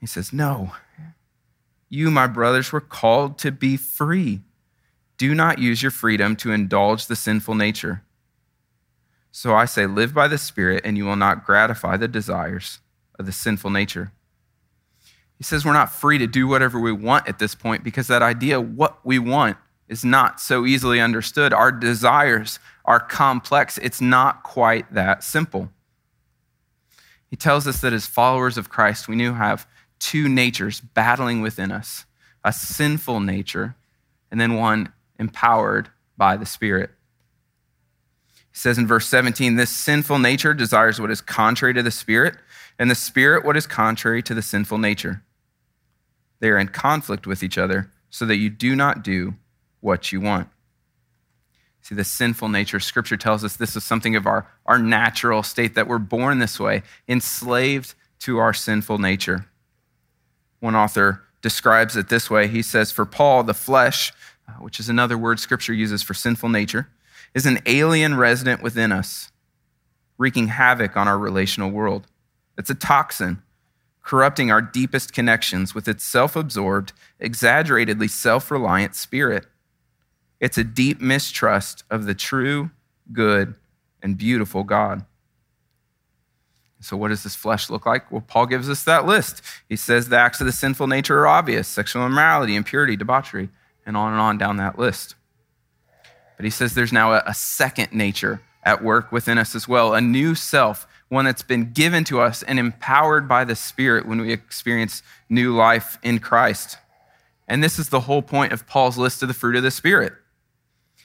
He 0.00 0.06
says, 0.06 0.32
No. 0.32 0.72
You, 1.88 2.10
my 2.10 2.26
brothers, 2.26 2.72
were 2.72 2.80
called 2.80 3.38
to 3.38 3.52
be 3.52 3.76
free. 3.76 4.40
Do 5.16 5.32
not 5.32 5.60
use 5.60 5.80
your 5.80 5.92
freedom 5.92 6.34
to 6.36 6.50
indulge 6.50 7.06
the 7.06 7.14
sinful 7.14 7.54
nature. 7.54 8.02
So 9.38 9.54
I 9.54 9.66
say, 9.66 9.86
live 9.86 10.12
by 10.12 10.26
the 10.26 10.36
Spirit, 10.36 10.82
and 10.84 10.96
you 10.96 11.04
will 11.04 11.14
not 11.14 11.46
gratify 11.46 11.96
the 11.96 12.08
desires 12.08 12.80
of 13.20 13.24
the 13.24 13.30
sinful 13.30 13.70
nature. 13.70 14.10
He 15.36 15.44
says 15.44 15.64
we're 15.64 15.72
not 15.74 15.92
free 15.92 16.18
to 16.18 16.26
do 16.26 16.48
whatever 16.48 16.80
we 16.80 16.90
want 16.90 17.28
at 17.28 17.38
this 17.38 17.54
point 17.54 17.84
because 17.84 18.08
that 18.08 18.20
idea, 18.20 18.60
what 18.60 18.98
we 19.06 19.20
want, 19.20 19.56
is 19.86 20.04
not 20.04 20.40
so 20.40 20.66
easily 20.66 21.00
understood. 21.00 21.52
Our 21.52 21.70
desires 21.70 22.58
are 22.84 22.98
complex, 22.98 23.78
it's 23.78 24.00
not 24.00 24.42
quite 24.42 24.92
that 24.92 25.22
simple. 25.22 25.70
He 27.30 27.36
tells 27.36 27.68
us 27.68 27.80
that 27.82 27.92
as 27.92 28.06
followers 28.06 28.58
of 28.58 28.68
Christ, 28.68 29.06
we 29.06 29.14
now 29.14 29.34
have 29.34 29.68
two 30.00 30.28
natures 30.28 30.80
battling 30.80 31.42
within 31.42 31.70
us 31.70 32.06
a 32.42 32.52
sinful 32.52 33.20
nature, 33.20 33.76
and 34.32 34.40
then 34.40 34.54
one 34.54 34.92
empowered 35.16 35.90
by 36.16 36.36
the 36.36 36.44
Spirit. 36.44 36.90
Says 38.58 38.76
in 38.76 38.88
verse 38.88 39.06
17, 39.06 39.54
this 39.54 39.70
sinful 39.70 40.18
nature 40.18 40.52
desires 40.52 41.00
what 41.00 41.12
is 41.12 41.20
contrary 41.20 41.72
to 41.74 41.82
the 41.84 41.92
spirit, 41.92 42.34
and 42.76 42.90
the 42.90 42.96
spirit 42.96 43.44
what 43.44 43.56
is 43.56 43.68
contrary 43.68 44.20
to 44.24 44.34
the 44.34 44.42
sinful 44.42 44.78
nature. 44.78 45.22
They 46.40 46.48
are 46.48 46.58
in 46.58 46.66
conflict 46.66 47.24
with 47.24 47.44
each 47.44 47.56
other, 47.56 47.92
so 48.10 48.26
that 48.26 48.38
you 48.38 48.50
do 48.50 48.74
not 48.74 49.04
do 49.04 49.34
what 49.78 50.10
you 50.10 50.20
want. 50.20 50.48
See, 51.82 51.94
the 51.94 52.02
sinful 52.02 52.48
nature, 52.48 52.80
scripture 52.80 53.16
tells 53.16 53.44
us 53.44 53.54
this 53.54 53.76
is 53.76 53.84
something 53.84 54.16
of 54.16 54.26
our, 54.26 54.50
our 54.66 54.80
natural 54.80 55.44
state, 55.44 55.76
that 55.76 55.86
we're 55.86 55.98
born 55.98 56.40
this 56.40 56.58
way, 56.58 56.82
enslaved 57.06 57.94
to 58.22 58.38
our 58.38 58.52
sinful 58.52 58.98
nature. 58.98 59.46
One 60.58 60.74
author 60.74 61.22
describes 61.42 61.96
it 61.96 62.08
this 62.08 62.28
way. 62.28 62.48
He 62.48 62.62
says, 62.62 62.90
For 62.90 63.06
Paul, 63.06 63.44
the 63.44 63.54
flesh, 63.54 64.12
uh, 64.48 64.54
which 64.54 64.80
is 64.80 64.88
another 64.88 65.16
word 65.16 65.38
scripture 65.38 65.72
uses 65.72 66.02
for 66.02 66.12
sinful 66.12 66.48
nature, 66.48 66.88
is 67.34 67.46
an 67.46 67.60
alien 67.66 68.16
resident 68.16 68.62
within 68.62 68.92
us, 68.92 69.30
wreaking 70.16 70.48
havoc 70.48 70.96
on 70.96 71.08
our 71.08 71.18
relational 71.18 71.70
world. 71.70 72.06
It's 72.56 72.70
a 72.70 72.74
toxin, 72.74 73.42
corrupting 74.02 74.50
our 74.50 74.62
deepest 74.62 75.12
connections 75.12 75.74
with 75.74 75.86
its 75.86 76.04
self 76.04 76.34
absorbed, 76.36 76.92
exaggeratedly 77.20 78.08
self 78.08 78.50
reliant 78.50 78.94
spirit. 78.94 79.46
It's 80.40 80.58
a 80.58 80.64
deep 80.64 81.00
mistrust 81.00 81.84
of 81.90 82.06
the 82.06 82.14
true, 82.14 82.70
good, 83.12 83.54
and 84.02 84.16
beautiful 84.16 84.64
God. 84.64 85.04
So, 86.80 86.96
what 86.96 87.08
does 87.08 87.24
this 87.24 87.34
flesh 87.34 87.70
look 87.70 87.86
like? 87.86 88.10
Well, 88.10 88.24
Paul 88.26 88.46
gives 88.46 88.70
us 88.70 88.84
that 88.84 89.04
list. 89.04 89.42
He 89.68 89.76
says 89.76 90.08
the 90.08 90.18
acts 90.18 90.40
of 90.40 90.46
the 90.46 90.52
sinful 90.52 90.86
nature 90.86 91.18
are 91.20 91.26
obvious 91.26 91.66
sexual 91.66 92.06
immorality, 92.06 92.54
impurity, 92.54 92.96
debauchery, 92.96 93.48
and 93.84 93.96
on 93.96 94.12
and 94.12 94.20
on 94.20 94.38
down 94.38 94.58
that 94.58 94.78
list. 94.78 95.16
But 96.38 96.44
he 96.44 96.50
says 96.50 96.74
there's 96.74 96.92
now 96.92 97.12
a, 97.12 97.22
a 97.26 97.34
second 97.34 97.92
nature 97.92 98.40
at 98.62 98.82
work 98.82 99.12
within 99.12 99.36
us 99.36 99.54
as 99.54 99.68
well, 99.68 99.92
a 99.92 100.00
new 100.00 100.34
self, 100.34 100.86
one 101.08 101.24
that's 101.24 101.42
been 101.42 101.72
given 101.72 102.04
to 102.04 102.20
us 102.20 102.42
and 102.42 102.58
empowered 102.58 103.28
by 103.28 103.44
the 103.44 103.56
Spirit 103.56 104.06
when 104.06 104.20
we 104.20 104.32
experience 104.32 105.02
new 105.28 105.54
life 105.54 105.98
in 106.02 106.18
Christ. 106.18 106.78
And 107.46 107.62
this 107.62 107.78
is 107.78 107.88
the 107.88 108.00
whole 108.00 108.22
point 108.22 108.52
of 108.52 108.66
Paul's 108.66 108.96
list 108.96 109.22
of 109.22 109.28
the 109.28 109.34
fruit 109.34 109.56
of 109.56 109.62
the 109.62 109.70
Spirit. 109.70 110.12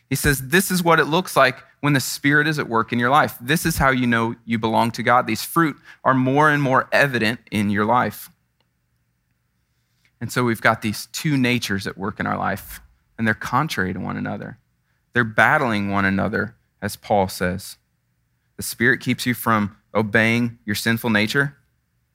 He 0.10 0.16
says, 0.16 0.50
This 0.50 0.70
is 0.70 0.84
what 0.84 1.00
it 1.00 1.06
looks 1.06 1.36
like 1.36 1.58
when 1.82 1.94
the 1.94 2.00
Spirit 2.00 2.48
is 2.48 2.60
at 2.60 2.70
work 2.70 2.94
in 2.94 3.00
your 3.00 3.10
life. 3.10 3.36
This 3.42 3.66
is 3.66 3.78
how 3.78 3.90
you 3.90 4.06
know 4.06 4.36
you 4.46 4.60
belong 4.60 4.92
to 4.92 5.04
God. 5.04 5.26
These 5.26 5.44
fruit 5.44 5.76
are 6.04 6.14
more 6.14 6.50
and 6.50 6.62
more 6.62 6.88
evident 6.92 7.40
in 7.50 7.70
your 7.72 7.86
life. 7.86 8.30
And 10.22 10.32
so 10.32 10.44
we've 10.44 10.62
got 10.62 10.82
these 10.82 11.08
two 11.08 11.38
natures 11.38 11.88
at 11.88 11.98
work 11.98 12.20
in 12.20 12.28
our 12.28 12.38
life, 12.38 12.80
and 13.18 13.26
they're 13.26 13.34
contrary 13.34 13.94
to 13.94 14.00
one 14.00 14.16
another. 14.16 14.58
They're 15.14 15.24
battling 15.24 15.90
one 15.90 16.06
another, 16.06 16.56
as 16.82 16.96
Paul 16.96 17.28
says. 17.28 17.78
The 18.58 18.64
Spirit 18.64 19.00
keeps 19.00 19.26
you 19.26 19.34
from 19.34 19.78
obeying 19.94 20.58
your 20.66 20.76
sinful 20.76 21.10
nature, 21.10 21.58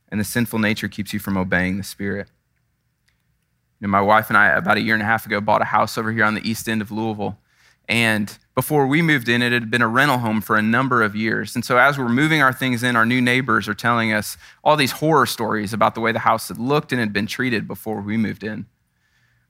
and 0.09 0.21
the 0.21 0.25
sinful 0.25 0.59
nature 0.59 0.89
keeps 0.89 1.13
you 1.13 1.19
from 1.19 1.37
obeying 1.37 1.77
the 1.77 1.85
Spirit. 1.85 2.29
You 3.81 3.87
know, 3.87 3.91
my 3.91 4.01
wife 4.01 4.29
and 4.29 4.37
I, 4.37 4.49
about 4.49 4.77
a 4.77 4.81
year 4.81 4.95
and 4.95 5.03
a 5.03 5.07
half 5.07 5.27
ago, 5.27 5.41
bought 5.41 5.63
a 5.63 5.67
house 5.67 5.97
over 5.97 6.11
here 6.11 6.25
on 6.25 6.35
the 6.35 6.49
east 6.49 6.69
end 6.69 6.83
of 6.83 6.91
Louisville. 6.91 7.39
And 7.89 8.37
before 8.55 8.87
we 8.87 9.01
moved 9.01 9.29
in, 9.29 9.41
it 9.41 9.53
had 9.53 9.71
been 9.71 9.81
a 9.81 9.89
rental 9.89 10.19
home 10.19 10.41
for 10.41 10.57
a 10.57 10.63
number 10.63 11.03
of 11.03 11.17
years. 11.17 11.55
And 11.55 11.65
so, 11.65 11.79
as 11.79 11.97
we're 11.97 12.09
moving 12.09 12.43
our 12.43 12.53
things 12.53 12.83
in, 12.83 12.97
our 12.97 13.07
new 13.07 13.21
neighbors 13.21 13.69
are 13.69 13.75
telling 13.75 14.13
us 14.13 14.37
all 14.63 14.77
these 14.77 14.93
horror 14.93 15.27
stories 15.27 15.73
about 15.73 15.95
the 15.95 16.01
way 16.01 16.13
the 16.13 16.19
house 16.19 16.49
had 16.49 16.59
looked 16.59 16.93
and 16.93 17.01
had 17.01 17.13
been 17.13 17.27
treated 17.27 17.67
before 17.67 18.01
we 18.01 18.17
moved 18.17 18.43
in. 18.45 18.67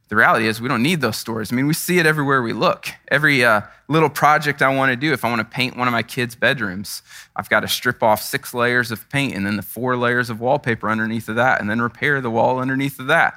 The 0.09 0.17
reality 0.17 0.47
is, 0.47 0.61
we 0.61 0.69
don't 0.69 0.83
need 0.83 1.03
those 1.03 1.19
stories. 1.19 1.53
I 1.53 1.57
mean, 1.57 1.67
we 1.67 1.75
see 1.75 1.99
it 1.99 2.07
everywhere 2.07 2.41
we 2.41 2.55
look. 2.55 2.89
Every 3.09 3.45
uh, 3.45 3.61
little 3.89 4.09
project 4.09 4.63
I 4.63 4.75
want 4.75 4.91
to 4.91 4.97
do, 4.97 5.13
if 5.13 5.23
I 5.23 5.29
want 5.29 5.41
to 5.41 5.45
paint 5.45 5.77
one 5.77 5.87
of 5.87 5.93
my 5.93 6.03
kids' 6.03 6.35
bedrooms, 6.35 7.03
I've 7.37 7.51
got 7.51 7.61
to 7.61 7.69
strip 7.69 8.03
off 8.03 8.23
six 8.23 8.55
layers 8.55 8.91
of 8.91 9.07
paint 9.11 9.35
and 9.35 9.45
then 9.45 9.57
the 9.57 9.63
four 9.63 9.97
layers 9.97 10.31
of 10.31 10.41
wallpaper 10.41 10.89
underneath 10.89 11.29
of 11.29 11.37
that, 11.37 11.61
and 11.61 11.69
then 11.69 11.83
repair 11.83 12.23
the 12.23 12.31
wall 12.31 12.59
underneath 12.59 12.99
of 12.99 13.07
that. 13.09 13.35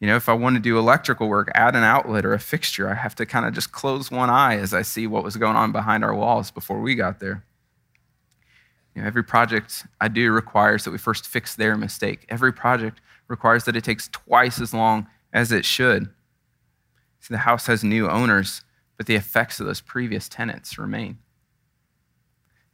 You 0.00 0.08
know, 0.08 0.16
if 0.16 0.28
I 0.28 0.32
want 0.32 0.56
to 0.56 0.60
do 0.60 0.76
electrical 0.76 1.28
work, 1.28 1.52
add 1.54 1.76
an 1.76 1.84
outlet 1.84 2.24
or 2.24 2.34
a 2.34 2.40
fixture, 2.40 2.90
I 2.90 2.94
have 2.94 3.14
to 3.14 3.24
kind 3.24 3.46
of 3.46 3.54
just 3.54 3.70
close 3.70 4.10
one 4.10 4.30
eye 4.30 4.56
as 4.56 4.74
I 4.74 4.82
see 4.82 5.06
what 5.06 5.22
was 5.22 5.36
going 5.36 5.54
on 5.54 5.70
behind 5.70 6.02
our 6.02 6.12
walls 6.12 6.50
before 6.50 6.80
we 6.80 6.96
got 6.96 7.20
there. 7.20 7.44
You 8.96 9.02
know, 9.02 9.06
every 9.06 9.22
project 9.22 9.86
I 10.00 10.08
do 10.08 10.32
requires 10.32 10.82
that 10.82 10.90
we 10.90 10.98
first 10.98 11.28
fix 11.28 11.54
their 11.54 11.76
mistake. 11.76 12.26
Every 12.28 12.52
project 12.52 13.00
requires 13.28 13.62
that 13.64 13.76
it 13.76 13.84
takes 13.84 14.08
twice 14.08 14.60
as 14.60 14.74
long 14.74 15.06
as 15.32 15.52
it 15.52 15.64
should. 15.64 16.10
See, 17.20 17.32
the 17.34 17.38
house 17.38 17.66
has 17.66 17.84
new 17.84 18.08
owners, 18.08 18.62
but 18.96 19.06
the 19.06 19.14
effects 19.14 19.60
of 19.60 19.66
those 19.66 19.80
previous 19.80 20.28
tenants 20.28 20.78
remain. 20.78 21.18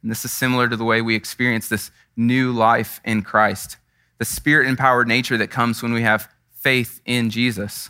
And 0.01 0.09
this 0.09 0.25
is 0.25 0.31
similar 0.31 0.67
to 0.67 0.77
the 0.77 0.85
way 0.85 1.01
we 1.01 1.15
experience 1.15 1.67
this 1.67 1.91
new 2.15 2.51
life 2.51 2.99
in 3.03 3.21
Christ, 3.21 3.77
the 4.17 4.25
spirit 4.25 4.67
empowered 4.67 5.07
nature 5.07 5.37
that 5.37 5.49
comes 5.49 5.81
when 5.81 5.93
we 5.93 6.01
have 6.01 6.31
faith 6.51 7.01
in 7.05 7.29
Jesus. 7.29 7.89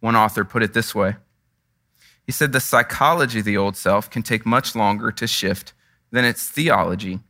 One 0.00 0.16
author 0.16 0.44
put 0.44 0.62
it 0.62 0.74
this 0.74 0.94
way 0.94 1.16
He 2.26 2.32
said, 2.32 2.52
The 2.52 2.60
psychology 2.60 3.38
of 3.38 3.44
the 3.44 3.56
old 3.56 3.76
self 3.76 4.10
can 4.10 4.22
take 4.22 4.44
much 4.44 4.74
longer 4.74 5.10
to 5.12 5.26
shift 5.26 5.72
than 6.10 6.24
its 6.24 6.46
theology, 6.48 7.20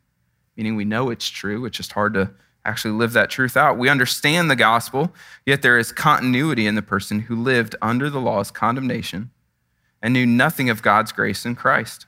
meaning 0.56 0.76
we 0.76 0.84
know 0.84 1.10
it's 1.10 1.28
true, 1.28 1.64
it's 1.64 1.76
just 1.76 1.92
hard 1.92 2.14
to 2.14 2.30
actually 2.64 2.94
live 2.94 3.12
that 3.12 3.30
truth 3.30 3.56
out. 3.56 3.78
We 3.78 3.88
understand 3.88 4.50
the 4.50 4.56
gospel, 4.56 5.12
yet 5.44 5.62
there 5.62 5.78
is 5.78 5.92
continuity 5.92 6.66
in 6.66 6.74
the 6.74 6.82
person 6.82 7.20
who 7.20 7.36
lived 7.36 7.74
under 7.82 8.08
the 8.08 8.20
law's 8.20 8.50
condemnation 8.50 9.30
and 10.00 10.14
knew 10.14 10.26
nothing 10.26 10.70
of 10.70 10.82
God's 10.82 11.12
grace 11.12 11.44
in 11.44 11.54
Christ. 11.54 12.06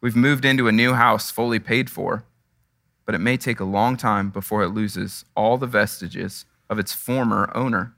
We've 0.00 0.16
moved 0.16 0.44
into 0.44 0.68
a 0.68 0.72
new 0.72 0.94
house 0.94 1.30
fully 1.30 1.58
paid 1.58 1.88
for, 1.88 2.24
but 3.06 3.14
it 3.14 3.20
may 3.20 3.36
take 3.36 3.60
a 3.60 3.64
long 3.64 3.96
time 3.96 4.30
before 4.30 4.62
it 4.62 4.68
loses 4.70 5.24
all 5.36 5.56
the 5.56 5.66
vestiges 5.66 6.44
of 6.68 6.78
its 6.78 6.92
former 6.92 7.50
owner. 7.54 7.94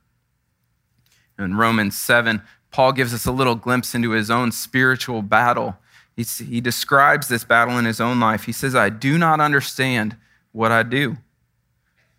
In 1.39 1.57
Romans 1.57 1.97
7, 1.97 2.43
Paul 2.71 2.93
gives 2.93 3.15
us 3.15 3.27
a 3.27 3.33
little 3.33 3.55
glimpse 3.55 3.95
into 3.95 4.11
his 4.11 4.31
own 4.31 4.53
spiritual 4.53 5.23
battle. 5.23 5.77
He's, 6.15 6.39
he 6.39 6.61
describes 6.61 7.29
this 7.29 7.45
battle 7.45 7.79
in 7.79 7.85
his 7.85 8.01
own 8.01 8.21
life. 8.21 8.45
He 8.45 8.53
says, 8.53 8.75
I 8.75 8.89
do 8.89 9.19
not 9.19 9.41
understand 9.41 10.17
what 10.53 10.73
I 10.73 10.83
do. 10.83 11.19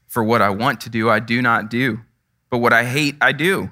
For 0.08 0.24
what 0.24 0.42
I 0.42 0.50
want 0.50 0.82
to 0.82 0.90
do, 0.90 1.10
I 1.10 1.20
do 1.20 1.42
not 1.42 1.70
do. 1.70 2.02
But 2.50 2.60
what 2.60 2.74
I 2.74 2.86
hate, 2.86 3.16
I 3.20 3.32
do. 3.34 3.72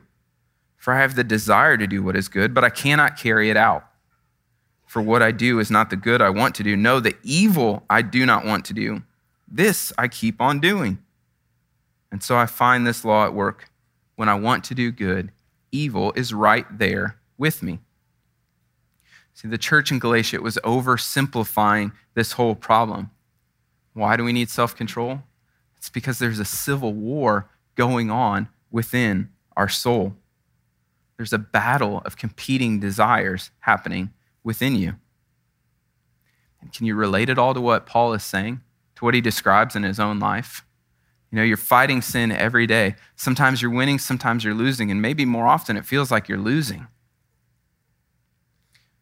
For 0.77 0.93
I 0.93 1.01
have 1.01 1.15
the 1.15 1.23
desire 1.23 1.77
to 1.77 1.87
do 1.87 2.03
what 2.03 2.15
is 2.15 2.27
good, 2.27 2.53
but 2.53 2.63
I 2.63 2.69
cannot 2.69 3.17
carry 3.17 3.49
it 3.49 3.57
out. 3.57 3.85
For 4.85 5.01
what 5.01 5.23
I 5.23 5.31
do 5.31 5.59
is 5.59 5.71
not 5.71 5.89
the 5.89 5.95
good 5.95 6.21
I 6.21 6.29
want 6.29 6.55
to 6.55 6.63
do. 6.63 6.75
No, 6.75 6.99
the 6.99 7.15
evil 7.23 7.83
I 7.89 8.01
do 8.01 8.25
not 8.25 8.45
want 8.45 8.65
to 8.65 8.73
do. 8.73 9.01
This 9.47 9.91
I 9.97 10.07
keep 10.07 10.39
on 10.41 10.59
doing. 10.59 10.99
And 12.11 12.21
so 12.21 12.37
I 12.37 12.45
find 12.45 12.85
this 12.85 13.03
law 13.03 13.25
at 13.25 13.33
work. 13.33 13.69
When 14.15 14.29
I 14.29 14.35
want 14.35 14.63
to 14.65 14.75
do 14.75 14.91
good, 14.91 15.31
evil 15.71 16.13
is 16.15 16.33
right 16.33 16.65
there 16.77 17.17
with 17.37 17.61
me. 17.61 17.79
See, 19.33 19.49
the 19.49 19.57
church 19.57 19.91
in 19.91 19.99
Galatia 19.99 20.41
was 20.41 20.57
oversimplifying 20.63 21.91
this 22.13 22.33
whole 22.33 22.55
problem. 22.55 23.11
Why 23.93 24.15
do 24.15 24.23
we 24.23 24.31
need 24.31 24.49
self 24.49 24.75
control? 24.75 25.23
It's 25.85 25.91
because 25.91 26.17
there's 26.17 26.39
a 26.39 26.45
civil 26.45 26.93
war 26.95 27.47
going 27.75 28.09
on 28.09 28.49
within 28.71 29.29
our 29.55 29.69
soul. 29.69 30.15
There's 31.15 31.31
a 31.31 31.37
battle 31.37 32.01
of 32.05 32.17
competing 32.17 32.79
desires 32.79 33.51
happening 33.59 34.09
within 34.43 34.75
you. 34.75 34.95
And 36.59 36.73
can 36.73 36.87
you 36.87 36.95
relate 36.95 37.29
it 37.29 37.37
all 37.37 37.53
to 37.53 37.61
what 37.61 37.85
Paul 37.85 38.13
is 38.13 38.23
saying, 38.23 38.61
to 38.95 39.05
what 39.05 39.13
he 39.13 39.21
describes 39.21 39.75
in 39.75 39.83
his 39.83 39.99
own 39.99 40.17
life? 40.17 40.65
You 41.29 41.35
know, 41.35 41.43
you're 41.43 41.55
fighting 41.55 42.01
sin 42.01 42.31
every 42.31 42.65
day. 42.65 42.95
Sometimes 43.15 43.61
you're 43.61 43.69
winning, 43.69 43.99
sometimes 43.99 44.43
you're 44.43 44.55
losing, 44.55 44.89
and 44.89 44.99
maybe 44.99 45.23
more 45.23 45.45
often 45.45 45.77
it 45.77 45.85
feels 45.85 46.09
like 46.09 46.27
you're 46.27 46.39
losing. 46.39 46.87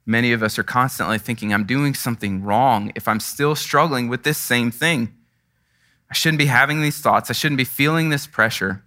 Many 0.06 0.34
of 0.34 0.44
us 0.44 0.60
are 0.60 0.64
constantly 0.64 1.18
thinking, 1.18 1.54
I'm 1.54 1.64
doing 1.64 1.94
something 1.94 2.44
wrong 2.44 2.92
if 2.94 3.08
I'm 3.08 3.22
still 3.22 3.56
struggling 3.56 4.10
with 4.10 4.24
this 4.24 4.38
same 4.38 4.70
thing. 4.70 5.16
I 6.14 6.16
shouldn't 6.16 6.38
be 6.38 6.46
having 6.46 6.84
these 6.84 7.00
thoughts. 7.00 7.32
I 7.32 7.34
shouldn't 7.34 7.58
be 7.58 7.64
feeling 7.64 8.10
this 8.10 8.28
pressure. 8.28 8.84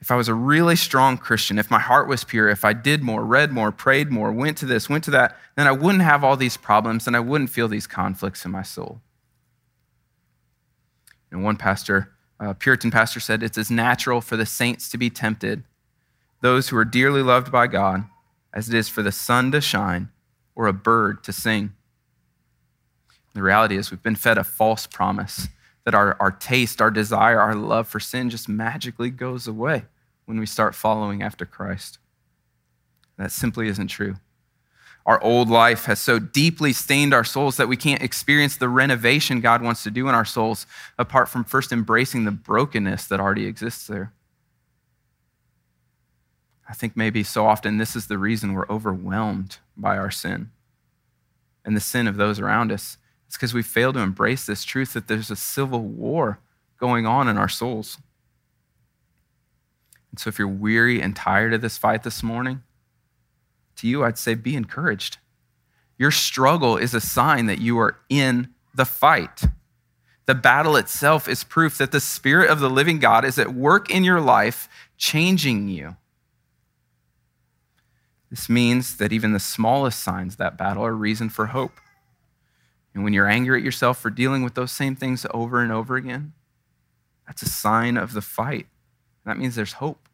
If 0.00 0.10
I 0.10 0.16
was 0.16 0.28
a 0.28 0.34
really 0.34 0.76
strong 0.76 1.16
Christian, 1.16 1.58
if 1.58 1.70
my 1.70 1.78
heart 1.78 2.08
was 2.08 2.24
pure, 2.24 2.50
if 2.50 2.62
I 2.62 2.74
did 2.74 3.02
more, 3.02 3.24
read 3.24 3.52
more, 3.52 3.72
prayed 3.72 4.10
more, 4.10 4.30
went 4.30 4.58
to 4.58 4.66
this, 4.66 4.86
went 4.86 5.02
to 5.04 5.10
that, 5.12 5.38
then 5.56 5.66
I 5.66 5.72
wouldn't 5.72 6.04
have 6.04 6.22
all 6.22 6.36
these 6.36 6.58
problems 6.58 7.06
and 7.06 7.16
I 7.16 7.20
wouldn't 7.20 7.48
feel 7.48 7.68
these 7.68 7.86
conflicts 7.86 8.44
in 8.44 8.50
my 8.50 8.60
soul. 8.60 9.00
And 11.30 11.42
one 11.42 11.56
pastor 11.56 12.12
uh, 12.38 12.52
Puritan 12.52 12.90
pastor 12.90 13.18
said, 13.18 13.42
It's 13.42 13.56
as 13.56 13.70
natural 13.70 14.20
for 14.20 14.36
the 14.36 14.44
saints 14.44 14.90
to 14.90 14.98
be 14.98 15.08
tempted, 15.08 15.62
those 16.42 16.68
who 16.68 16.76
are 16.76 16.84
dearly 16.84 17.22
loved 17.22 17.50
by 17.50 17.66
God, 17.66 18.04
as 18.52 18.68
it 18.68 18.74
is 18.74 18.90
for 18.90 19.02
the 19.02 19.10
sun 19.10 19.52
to 19.52 19.62
shine 19.62 20.10
or 20.54 20.66
a 20.66 20.74
bird 20.74 21.24
to 21.24 21.32
sing. 21.32 21.72
The 23.32 23.42
reality 23.42 23.78
is, 23.78 23.90
we've 23.90 24.02
been 24.02 24.16
fed 24.16 24.36
a 24.36 24.44
false 24.44 24.86
promise 24.86 25.48
that 25.90 25.96
our, 25.96 26.16
our 26.20 26.30
taste, 26.30 26.80
our 26.80 26.92
desire, 26.92 27.40
our 27.40 27.56
love 27.56 27.88
for 27.88 27.98
sin 27.98 28.30
just 28.30 28.48
magically 28.48 29.10
goes 29.10 29.48
away 29.48 29.82
when 30.24 30.38
we 30.38 30.46
start 30.46 30.72
following 30.72 31.20
after 31.20 31.44
Christ. 31.44 31.98
That 33.18 33.32
simply 33.32 33.66
isn't 33.66 33.88
true. 33.88 34.14
Our 35.04 35.20
old 35.20 35.48
life 35.48 35.86
has 35.86 35.98
so 35.98 36.20
deeply 36.20 36.72
stained 36.72 37.12
our 37.12 37.24
souls 37.24 37.56
that 37.56 37.66
we 37.66 37.76
can't 37.76 38.02
experience 38.02 38.56
the 38.56 38.68
renovation 38.68 39.40
God 39.40 39.62
wants 39.62 39.82
to 39.82 39.90
do 39.90 40.08
in 40.08 40.14
our 40.14 40.24
souls 40.24 40.64
apart 40.96 41.28
from 41.28 41.42
first 41.42 41.72
embracing 41.72 42.24
the 42.24 42.30
brokenness 42.30 43.06
that 43.06 43.18
already 43.18 43.46
exists 43.46 43.88
there. 43.88 44.12
I 46.68 46.74
think 46.74 46.96
maybe 46.96 47.24
so 47.24 47.46
often 47.46 47.78
this 47.78 47.96
is 47.96 48.06
the 48.06 48.16
reason 48.16 48.52
we're 48.52 48.68
overwhelmed 48.68 49.58
by 49.76 49.98
our 49.98 50.12
sin 50.12 50.52
and 51.64 51.74
the 51.74 51.80
sin 51.80 52.06
of 52.06 52.16
those 52.16 52.38
around 52.38 52.70
us. 52.70 52.96
It's 53.30 53.36
because 53.36 53.54
we 53.54 53.62
fail 53.62 53.92
to 53.92 54.00
embrace 54.00 54.44
this 54.44 54.64
truth 54.64 54.92
that 54.94 55.06
there's 55.06 55.30
a 55.30 55.36
civil 55.36 55.82
war 55.82 56.40
going 56.78 57.06
on 57.06 57.28
in 57.28 57.38
our 57.38 57.48
souls. 57.48 57.98
And 60.10 60.18
so, 60.18 60.26
if 60.26 60.36
you're 60.36 60.48
weary 60.48 61.00
and 61.00 61.14
tired 61.14 61.54
of 61.54 61.60
this 61.60 61.78
fight 61.78 62.02
this 62.02 62.24
morning, 62.24 62.64
to 63.76 63.86
you, 63.86 64.02
I'd 64.02 64.18
say 64.18 64.34
be 64.34 64.56
encouraged. 64.56 65.18
Your 65.96 66.10
struggle 66.10 66.76
is 66.76 66.92
a 66.92 67.00
sign 67.00 67.46
that 67.46 67.60
you 67.60 67.78
are 67.78 67.98
in 68.08 68.48
the 68.74 68.84
fight. 68.84 69.44
The 70.26 70.34
battle 70.34 70.74
itself 70.74 71.28
is 71.28 71.44
proof 71.44 71.78
that 71.78 71.92
the 71.92 72.00
Spirit 72.00 72.50
of 72.50 72.58
the 72.58 72.68
living 72.68 72.98
God 72.98 73.24
is 73.24 73.38
at 73.38 73.54
work 73.54 73.92
in 73.92 74.02
your 74.02 74.20
life, 74.20 74.68
changing 74.98 75.68
you. 75.68 75.96
This 78.28 78.48
means 78.48 78.96
that 78.96 79.12
even 79.12 79.32
the 79.32 79.38
smallest 79.38 80.00
signs 80.00 80.34
of 80.34 80.38
that 80.38 80.58
battle 80.58 80.84
are 80.84 80.94
reason 80.96 81.28
for 81.28 81.46
hope. 81.46 81.78
And 82.94 83.04
when 83.04 83.12
you're 83.12 83.28
angry 83.28 83.58
at 83.58 83.64
yourself 83.64 83.98
for 83.98 84.10
dealing 84.10 84.42
with 84.42 84.54
those 84.54 84.72
same 84.72 84.96
things 84.96 85.24
over 85.32 85.62
and 85.62 85.70
over 85.70 85.96
again, 85.96 86.32
that's 87.26 87.42
a 87.42 87.48
sign 87.48 87.96
of 87.96 88.12
the 88.12 88.20
fight. 88.20 88.66
That 89.24 89.38
means 89.38 89.54
there's 89.54 89.74
hope 89.74 90.08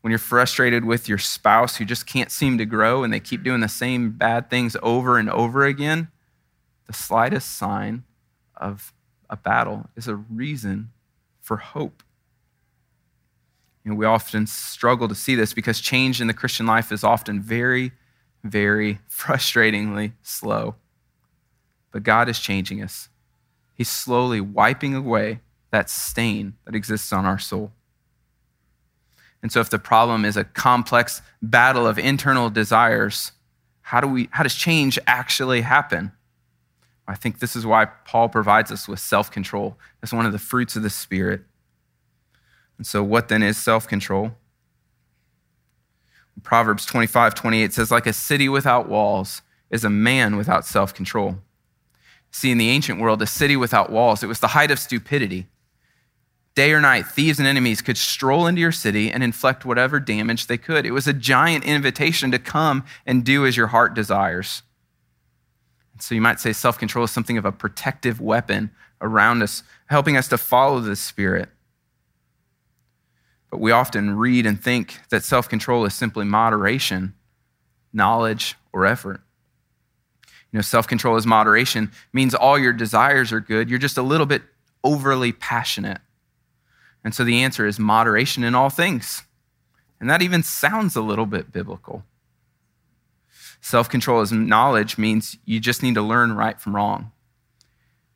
when 0.00 0.10
you're 0.10 0.18
frustrated 0.18 0.84
with 0.84 1.08
your 1.08 1.18
spouse 1.18 1.76
who 1.76 1.84
just 1.84 2.06
can't 2.06 2.30
seem 2.30 2.58
to 2.58 2.64
grow 2.64 3.04
and 3.04 3.12
they 3.12 3.20
keep 3.20 3.42
doing 3.42 3.60
the 3.60 3.68
same 3.68 4.10
bad 4.12 4.48
things 4.48 4.76
over 4.82 5.18
and 5.18 5.28
over 5.28 5.64
again, 5.64 6.08
the 6.86 6.92
slightest 6.92 7.56
sign 7.56 8.04
of 8.56 8.92
a 9.28 9.36
battle 9.36 9.88
is 9.96 10.08
a 10.08 10.16
reason 10.16 10.90
for 11.40 11.58
hope. 11.58 12.02
Know, 13.84 13.94
we 13.94 14.06
often 14.06 14.46
struggle 14.46 15.08
to 15.08 15.14
see 15.14 15.34
this 15.34 15.52
because 15.52 15.80
change 15.80 16.20
in 16.20 16.26
the 16.26 16.34
Christian 16.34 16.66
life 16.66 16.92
is 16.92 17.02
often 17.02 17.40
very, 17.40 17.92
very 18.44 19.00
frustratingly 19.10 20.12
slow. 20.22 20.76
But 21.92 22.02
God 22.02 22.28
is 22.28 22.38
changing 22.38 22.82
us. 22.82 23.08
He's 23.74 23.88
slowly 23.88 24.40
wiping 24.40 24.94
away 24.94 25.40
that 25.70 25.88
stain 25.88 26.54
that 26.64 26.74
exists 26.74 27.12
on 27.12 27.24
our 27.24 27.38
soul. 27.38 27.72
And 29.42 29.50
so 29.50 29.60
if 29.60 29.70
the 29.70 29.78
problem 29.78 30.24
is 30.24 30.36
a 30.36 30.44
complex 30.44 31.22
battle 31.40 31.86
of 31.86 31.98
internal 31.98 32.50
desires, 32.50 33.32
how, 33.82 34.00
do 34.00 34.06
we, 34.06 34.28
how 34.32 34.42
does 34.42 34.54
change 34.54 34.98
actually 35.06 35.62
happen? 35.62 36.12
I 37.08 37.14
think 37.14 37.38
this 37.38 37.56
is 37.56 37.66
why 37.66 37.86
Paul 37.86 38.28
provides 38.28 38.70
us 38.70 38.86
with 38.86 39.00
self 39.00 39.30
control 39.30 39.76
as 40.02 40.12
one 40.12 40.26
of 40.26 40.32
the 40.32 40.38
fruits 40.38 40.76
of 40.76 40.82
the 40.82 40.90
Spirit. 40.90 41.42
And 42.78 42.86
so, 42.86 43.02
what 43.02 43.28
then 43.28 43.42
is 43.42 43.58
self 43.58 43.88
control? 43.88 44.32
Proverbs 46.42 46.86
25, 46.86 47.34
28 47.34 47.72
says, 47.72 47.90
like 47.90 48.06
a 48.06 48.12
city 48.12 48.48
without 48.48 48.88
walls 48.88 49.42
is 49.70 49.84
a 49.84 49.90
man 49.90 50.36
without 50.36 50.64
self 50.64 50.94
control. 50.94 51.38
See, 52.30 52.50
in 52.50 52.58
the 52.58 52.70
ancient 52.70 53.00
world, 53.00 53.22
a 53.22 53.26
city 53.26 53.56
without 53.56 53.90
walls, 53.90 54.22
it 54.22 54.28
was 54.28 54.40
the 54.40 54.48
height 54.48 54.70
of 54.70 54.78
stupidity. 54.78 55.46
Day 56.54 56.72
or 56.72 56.80
night, 56.80 57.06
thieves 57.06 57.38
and 57.38 57.48
enemies 57.48 57.80
could 57.80 57.96
stroll 57.96 58.46
into 58.46 58.60
your 58.60 58.72
city 58.72 59.10
and 59.10 59.22
inflict 59.22 59.64
whatever 59.64 60.00
damage 60.00 60.46
they 60.46 60.58
could. 60.58 60.84
It 60.84 60.90
was 60.90 61.06
a 61.06 61.12
giant 61.12 61.64
invitation 61.64 62.30
to 62.32 62.38
come 62.38 62.84
and 63.06 63.24
do 63.24 63.46
as 63.46 63.56
your 63.56 63.68
heart 63.68 63.94
desires. 63.94 64.62
So 65.98 66.14
you 66.14 66.20
might 66.20 66.40
say 66.40 66.52
self 66.52 66.78
control 66.78 67.04
is 67.04 67.10
something 67.10 67.38
of 67.38 67.44
a 67.44 67.52
protective 67.52 68.20
weapon 68.20 68.70
around 69.00 69.42
us, 69.42 69.62
helping 69.86 70.16
us 70.16 70.28
to 70.28 70.38
follow 70.38 70.80
the 70.80 70.96
Spirit. 70.96 71.48
But 73.50 73.60
we 73.60 73.72
often 73.72 74.16
read 74.16 74.46
and 74.46 74.62
think 74.62 75.00
that 75.10 75.24
self 75.24 75.48
control 75.48 75.84
is 75.84 75.94
simply 75.94 76.24
moderation, 76.24 77.14
knowledge, 77.92 78.56
or 78.72 78.86
effort. 78.86 79.20
You 80.52 80.58
know, 80.58 80.62
self 80.62 80.86
control 80.86 81.16
is 81.16 81.26
moderation, 81.26 81.90
means 82.12 82.34
all 82.34 82.58
your 82.58 82.72
desires 82.72 83.32
are 83.32 83.40
good. 83.40 83.70
You're 83.70 83.78
just 83.78 83.98
a 83.98 84.02
little 84.02 84.26
bit 84.26 84.42
overly 84.82 85.32
passionate. 85.32 85.98
And 87.04 87.14
so 87.14 87.24
the 87.24 87.42
answer 87.42 87.66
is 87.66 87.78
moderation 87.78 88.44
in 88.44 88.54
all 88.54 88.70
things. 88.70 89.22
And 90.00 90.08
that 90.10 90.22
even 90.22 90.42
sounds 90.42 90.96
a 90.96 91.02
little 91.02 91.26
bit 91.26 91.52
biblical. 91.52 92.04
Self 93.60 93.88
control 93.88 94.22
is 94.22 94.32
knowledge 94.32 94.98
means 94.98 95.36
you 95.44 95.60
just 95.60 95.82
need 95.82 95.94
to 95.94 96.02
learn 96.02 96.32
right 96.32 96.60
from 96.60 96.74
wrong. 96.74 97.12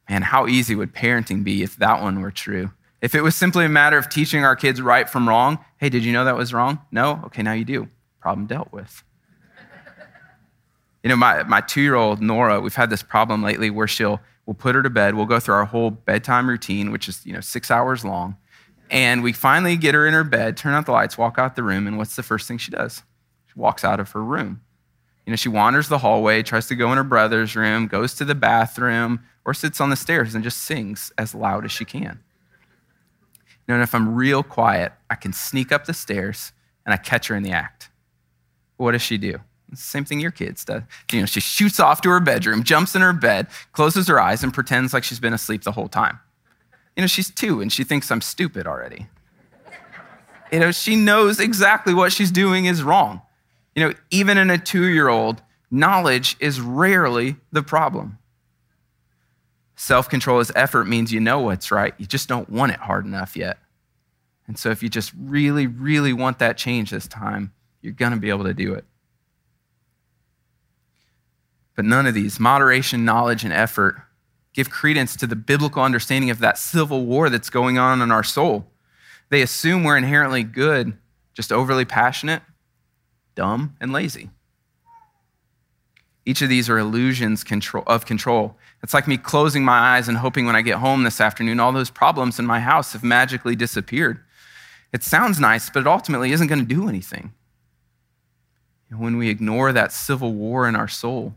Man, 0.08 0.22
how 0.22 0.46
easy 0.46 0.74
would 0.74 0.94
parenting 0.94 1.44
be 1.44 1.62
if 1.62 1.76
that 1.76 2.02
one 2.02 2.20
were 2.20 2.30
true? 2.30 2.72
If 3.00 3.14
it 3.14 3.22
was 3.22 3.36
simply 3.36 3.66
a 3.66 3.70
matter 3.70 3.98
of 3.98 4.08
teaching 4.08 4.44
our 4.44 4.56
kids 4.56 4.80
right 4.80 5.08
from 5.08 5.28
wrong, 5.28 5.58
hey, 5.76 5.90
did 5.90 6.04
you 6.04 6.12
know 6.12 6.24
that 6.24 6.36
was 6.36 6.54
wrong? 6.54 6.80
No? 6.90 7.20
Okay, 7.26 7.42
now 7.42 7.52
you 7.52 7.64
do. 7.64 7.88
Problem 8.20 8.46
dealt 8.46 8.72
with. 8.72 9.02
You 11.04 11.10
know, 11.10 11.16
my, 11.16 11.42
my 11.42 11.60
two 11.60 11.82
year 11.82 11.94
old 11.94 12.22
Nora, 12.22 12.60
we've 12.60 12.74
had 12.74 12.88
this 12.88 13.02
problem 13.02 13.42
lately 13.42 13.68
where 13.68 13.86
she'll, 13.86 14.20
we'll 14.46 14.54
put 14.54 14.74
her 14.74 14.82
to 14.82 14.88
bed, 14.88 15.14
we'll 15.14 15.26
go 15.26 15.38
through 15.38 15.54
our 15.54 15.66
whole 15.66 15.90
bedtime 15.90 16.48
routine, 16.48 16.90
which 16.90 17.08
is, 17.10 17.24
you 17.26 17.32
know, 17.34 17.40
six 17.40 17.70
hours 17.70 18.06
long. 18.06 18.36
And 18.90 19.22
we 19.22 19.34
finally 19.34 19.76
get 19.76 19.94
her 19.94 20.06
in 20.06 20.14
her 20.14 20.24
bed, 20.24 20.56
turn 20.56 20.72
out 20.72 20.86
the 20.86 20.92
lights, 20.92 21.18
walk 21.18 21.38
out 21.38 21.56
the 21.56 21.62
room, 21.62 21.86
and 21.86 21.98
what's 21.98 22.16
the 22.16 22.22
first 22.22 22.48
thing 22.48 22.56
she 22.56 22.70
does? 22.70 23.02
She 23.46 23.52
walks 23.54 23.84
out 23.84 24.00
of 24.00 24.10
her 24.12 24.24
room. 24.24 24.62
You 25.26 25.30
know, 25.30 25.36
she 25.36 25.50
wanders 25.50 25.88
the 25.88 25.98
hallway, 25.98 26.42
tries 26.42 26.68
to 26.68 26.74
go 26.74 26.90
in 26.90 26.96
her 26.96 27.04
brother's 27.04 27.54
room, 27.54 27.86
goes 27.86 28.14
to 28.14 28.24
the 28.24 28.34
bathroom, 28.34 29.20
or 29.44 29.52
sits 29.52 29.82
on 29.82 29.90
the 29.90 29.96
stairs 29.96 30.34
and 30.34 30.42
just 30.42 30.58
sings 30.58 31.12
as 31.18 31.34
loud 31.34 31.66
as 31.66 31.72
she 31.72 31.84
can. 31.84 32.20
You 33.66 33.68
know, 33.68 33.74
and 33.74 33.82
if 33.82 33.94
I'm 33.94 34.14
real 34.14 34.42
quiet, 34.42 34.92
I 35.10 35.16
can 35.16 35.34
sneak 35.34 35.70
up 35.70 35.84
the 35.84 35.94
stairs 35.94 36.52
and 36.86 36.94
I 36.94 36.96
catch 36.96 37.28
her 37.28 37.36
in 37.36 37.42
the 37.42 37.52
act. 37.52 37.90
What 38.78 38.92
does 38.92 39.02
she 39.02 39.18
do? 39.18 39.40
Same 39.72 40.04
thing 40.04 40.20
your 40.20 40.30
kids 40.30 40.64
do. 40.64 40.82
You 41.10 41.20
know, 41.20 41.26
she 41.26 41.40
shoots 41.40 41.80
off 41.80 42.00
to 42.02 42.10
her 42.10 42.20
bedroom, 42.20 42.62
jumps 42.62 42.94
in 42.94 43.02
her 43.02 43.12
bed, 43.12 43.46
closes 43.72 44.06
her 44.08 44.20
eyes, 44.20 44.44
and 44.44 44.52
pretends 44.52 44.92
like 44.92 45.04
she's 45.04 45.20
been 45.20 45.32
asleep 45.32 45.64
the 45.64 45.72
whole 45.72 45.88
time. 45.88 46.20
You 46.96 47.02
know, 47.02 47.06
she's 47.06 47.30
two 47.30 47.60
and 47.60 47.72
she 47.72 47.82
thinks 47.82 48.10
I'm 48.10 48.20
stupid 48.20 48.66
already. 48.66 49.08
You 50.52 50.60
know, 50.60 50.70
she 50.70 50.94
knows 50.94 51.40
exactly 51.40 51.94
what 51.94 52.12
she's 52.12 52.30
doing 52.30 52.66
is 52.66 52.82
wrong. 52.82 53.22
You 53.74 53.88
know, 53.88 53.94
even 54.10 54.38
in 54.38 54.50
a 54.50 54.58
two 54.58 54.84
year 54.84 55.08
old, 55.08 55.42
knowledge 55.70 56.36
is 56.38 56.60
rarely 56.60 57.36
the 57.50 57.62
problem. 57.62 58.18
Self 59.74 60.08
control 60.08 60.38
as 60.38 60.52
effort 60.54 60.84
means 60.84 61.12
you 61.12 61.18
know 61.18 61.40
what's 61.40 61.72
right, 61.72 61.94
you 61.98 62.06
just 62.06 62.28
don't 62.28 62.48
want 62.48 62.70
it 62.70 62.78
hard 62.78 63.04
enough 63.04 63.36
yet. 63.36 63.58
And 64.46 64.56
so, 64.56 64.70
if 64.70 64.82
you 64.82 64.88
just 64.88 65.12
really, 65.18 65.66
really 65.66 66.12
want 66.12 66.38
that 66.38 66.56
change 66.56 66.90
this 66.90 67.08
time, 67.08 67.52
you're 67.80 67.92
going 67.92 68.12
to 68.12 68.18
be 68.18 68.28
able 68.28 68.44
to 68.44 68.54
do 68.54 68.74
it. 68.74 68.84
But 71.76 71.84
none 71.84 72.06
of 72.06 72.14
these 72.14 72.38
moderation, 72.38 73.04
knowledge, 73.04 73.44
and 73.44 73.52
effort 73.52 73.96
give 74.52 74.70
credence 74.70 75.16
to 75.16 75.26
the 75.26 75.36
biblical 75.36 75.82
understanding 75.82 76.30
of 76.30 76.38
that 76.38 76.58
civil 76.58 77.04
war 77.04 77.28
that's 77.28 77.50
going 77.50 77.76
on 77.76 78.00
in 78.00 78.12
our 78.12 78.22
soul. 78.22 78.66
They 79.28 79.42
assume 79.42 79.82
we're 79.82 79.96
inherently 79.96 80.44
good, 80.44 80.96
just 81.34 81.52
overly 81.52 81.84
passionate, 81.84 82.42
dumb, 83.34 83.76
and 83.80 83.92
lazy. 83.92 84.30
Each 86.24 86.40
of 86.40 86.48
these 86.48 86.70
are 86.70 86.78
illusions 86.78 87.44
of 87.86 88.06
control. 88.06 88.56
It's 88.82 88.94
like 88.94 89.08
me 89.08 89.16
closing 89.18 89.64
my 89.64 89.96
eyes 89.96 90.08
and 90.08 90.16
hoping 90.16 90.46
when 90.46 90.56
I 90.56 90.62
get 90.62 90.78
home 90.78 91.02
this 91.02 91.20
afternoon, 91.20 91.60
all 91.60 91.72
those 91.72 91.90
problems 91.90 92.38
in 92.38 92.46
my 92.46 92.60
house 92.60 92.92
have 92.92 93.04
magically 93.04 93.56
disappeared. 93.56 94.20
It 94.92 95.02
sounds 95.02 95.40
nice, 95.40 95.68
but 95.68 95.80
it 95.80 95.86
ultimately 95.86 96.32
isn't 96.32 96.46
going 96.46 96.60
to 96.60 96.74
do 96.74 96.88
anything. 96.88 97.32
And 98.88 99.00
when 99.00 99.16
we 99.16 99.28
ignore 99.28 99.72
that 99.72 99.92
civil 99.92 100.32
war 100.32 100.68
in 100.68 100.76
our 100.76 100.88
soul, 100.88 101.34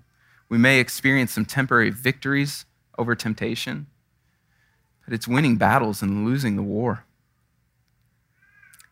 we 0.50 0.58
may 0.58 0.80
experience 0.80 1.34
some 1.34 1.46
temporary 1.46 1.90
victories 1.90 2.66
over 2.98 3.16
temptation, 3.16 3.88
but 5.06 5.14
it's 5.14 5.28
winning 5.28 5.58
battles 5.58 6.02
and 6.02 6.26
losing 6.26 6.56
the 6.56 6.64
war. 6.64 7.06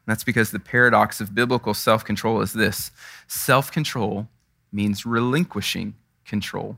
That's 0.06 0.24
because 0.24 0.52
the 0.52 0.60
paradox 0.60 1.20
of 1.20 1.34
biblical 1.34 1.74
self 1.74 2.06
control 2.06 2.42
is 2.42 2.54
this 2.54 2.92
self 3.28 3.72
control 3.72 4.28
means 4.72 5.06
relinquishing 5.06 5.96
control. 6.26 6.78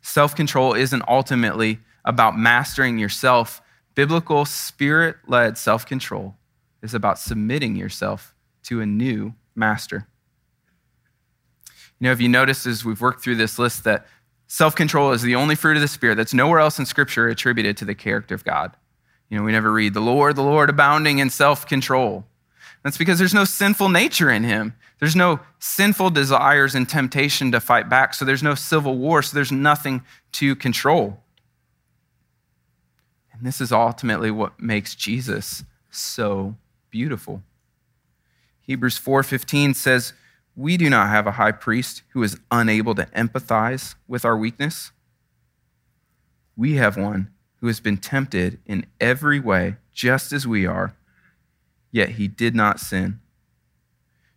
Self 0.00 0.34
control 0.34 0.74
isn't 0.74 1.02
ultimately 1.08 1.80
about 2.04 2.36
mastering 2.36 2.98
yourself. 2.98 3.62
Biblical 3.94 4.44
spirit 4.44 5.16
led 5.28 5.56
self 5.56 5.86
control 5.86 6.36
is 6.82 6.94
about 6.94 7.18
submitting 7.18 7.76
yourself 7.76 8.34
to 8.64 8.80
a 8.80 8.86
new 8.86 9.34
master. 9.54 10.08
You 12.04 12.08
know, 12.08 12.12
have 12.12 12.20
you 12.20 12.28
noticed 12.28 12.66
as 12.66 12.84
we've 12.84 13.00
worked 13.00 13.22
through 13.22 13.36
this 13.36 13.58
list 13.58 13.84
that 13.84 14.06
self 14.46 14.76
control 14.76 15.12
is 15.12 15.22
the 15.22 15.36
only 15.36 15.54
fruit 15.54 15.78
of 15.78 15.80
the 15.80 15.88
Spirit 15.88 16.16
that's 16.16 16.34
nowhere 16.34 16.58
else 16.58 16.78
in 16.78 16.84
Scripture 16.84 17.28
attributed 17.28 17.78
to 17.78 17.86
the 17.86 17.94
character 17.94 18.34
of 18.34 18.44
God? 18.44 18.76
You 19.30 19.38
know, 19.38 19.42
we 19.42 19.52
never 19.52 19.72
read, 19.72 19.94
the 19.94 20.00
Lord, 20.00 20.36
the 20.36 20.42
Lord 20.42 20.68
abounding 20.68 21.18
in 21.18 21.30
self 21.30 21.66
control. 21.66 22.26
That's 22.82 22.98
because 22.98 23.18
there's 23.18 23.32
no 23.32 23.46
sinful 23.46 23.88
nature 23.88 24.30
in 24.30 24.44
him. 24.44 24.74
There's 25.00 25.16
no 25.16 25.40
sinful 25.60 26.10
desires 26.10 26.74
and 26.74 26.86
temptation 26.86 27.50
to 27.52 27.58
fight 27.58 27.88
back. 27.88 28.12
So 28.12 28.26
there's 28.26 28.42
no 28.42 28.54
civil 28.54 28.98
war. 28.98 29.22
So 29.22 29.34
there's 29.34 29.50
nothing 29.50 30.02
to 30.32 30.54
control. 30.54 31.22
And 33.32 33.46
this 33.46 33.62
is 33.62 33.72
ultimately 33.72 34.30
what 34.30 34.60
makes 34.60 34.94
Jesus 34.94 35.64
so 35.90 36.54
beautiful. 36.90 37.42
Hebrews 38.60 38.98
4:15 38.98 39.74
says, 39.74 40.12
"We 40.56 40.76
do 40.76 40.88
not 40.88 41.08
have 41.08 41.26
a 41.26 41.32
high 41.32 41.52
priest 41.52 42.02
who 42.10 42.22
is 42.22 42.38
unable 42.50 42.94
to 42.94 43.06
empathize 43.06 43.94
with 44.06 44.24
our 44.24 44.36
weakness. 44.36 44.92
We 46.56 46.74
have 46.74 46.96
one 46.96 47.30
who 47.56 47.66
has 47.66 47.80
been 47.80 47.96
tempted 47.96 48.58
in 48.66 48.86
every 49.00 49.40
way, 49.40 49.76
just 49.92 50.32
as 50.32 50.46
we 50.46 50.66
are, 50.66 50.94
yet 51.90 52.10
he 52.10 52.28
did 52.28 52.54
not 52.54 52.78
sin. 52.78 53.20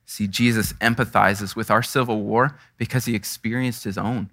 See, 0.05 0.27
Jesus 0.27 0.73
empathizes 0.73 1.55
with 1.55 1.69
our 1.69 1.83
civil 1.83 2.21
war 2.21 2.57
because 2.77 3.05
he 3.05 3.13
experienced 3.13 3.83
his 3.83 3.97
own. 3.97 4.29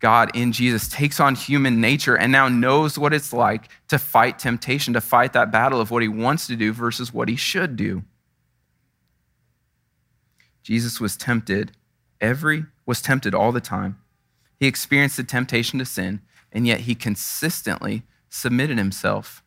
God 0.00 0.30
in 0.34 0.52
Jesus 0.52 0.88
takes 0.88 1.20
on 1.20 1.34
human 1.34 1.80
nature 1.80 2.16
and 2.16 2.32
now 2.32 2.48
knows 2.48 2.98
what 2.98 3.14
it's 3.14 3.32
like 3.32 3.68
to 3.88 3.98
fight 3.98 4.38
temptation, 4.38 4.94
to 4.94 5.00
fight 5.00 5.34
that 5.34 5.52
battle 5.52 5.80
of 5.80 5.90
what 5.90 6.02
he 6.02 6.08
wants 6.08 6.46
to 6.46 6.56
do 6.56 6.72
versus 6.72 7.12
what 7.12 7.28
he 7.28 7.36
should 7.36 7.76
do. 7.76 8.02
Jesus 10.64 11.00
was 11.00 11.16
tempted 11.16 11.72
every 12.20 12.64
was 12.86 13.00
tempted 13.00 13.34
all 13.34 13.52
the 13.52 13.60
time. 13.60 13.98
He 14.58 14.66
experienced 14.66 15.16
the 15.16 15.24
temptation 15.24 15.78
to 15.78 15.84
sin, 15.84 16.22
and 16.50 16.66
yet 16.66 16.80
he 16.80 16.94
consistently 16.94 18.02
submitted 18.28 18.78
himself 18.78 19.42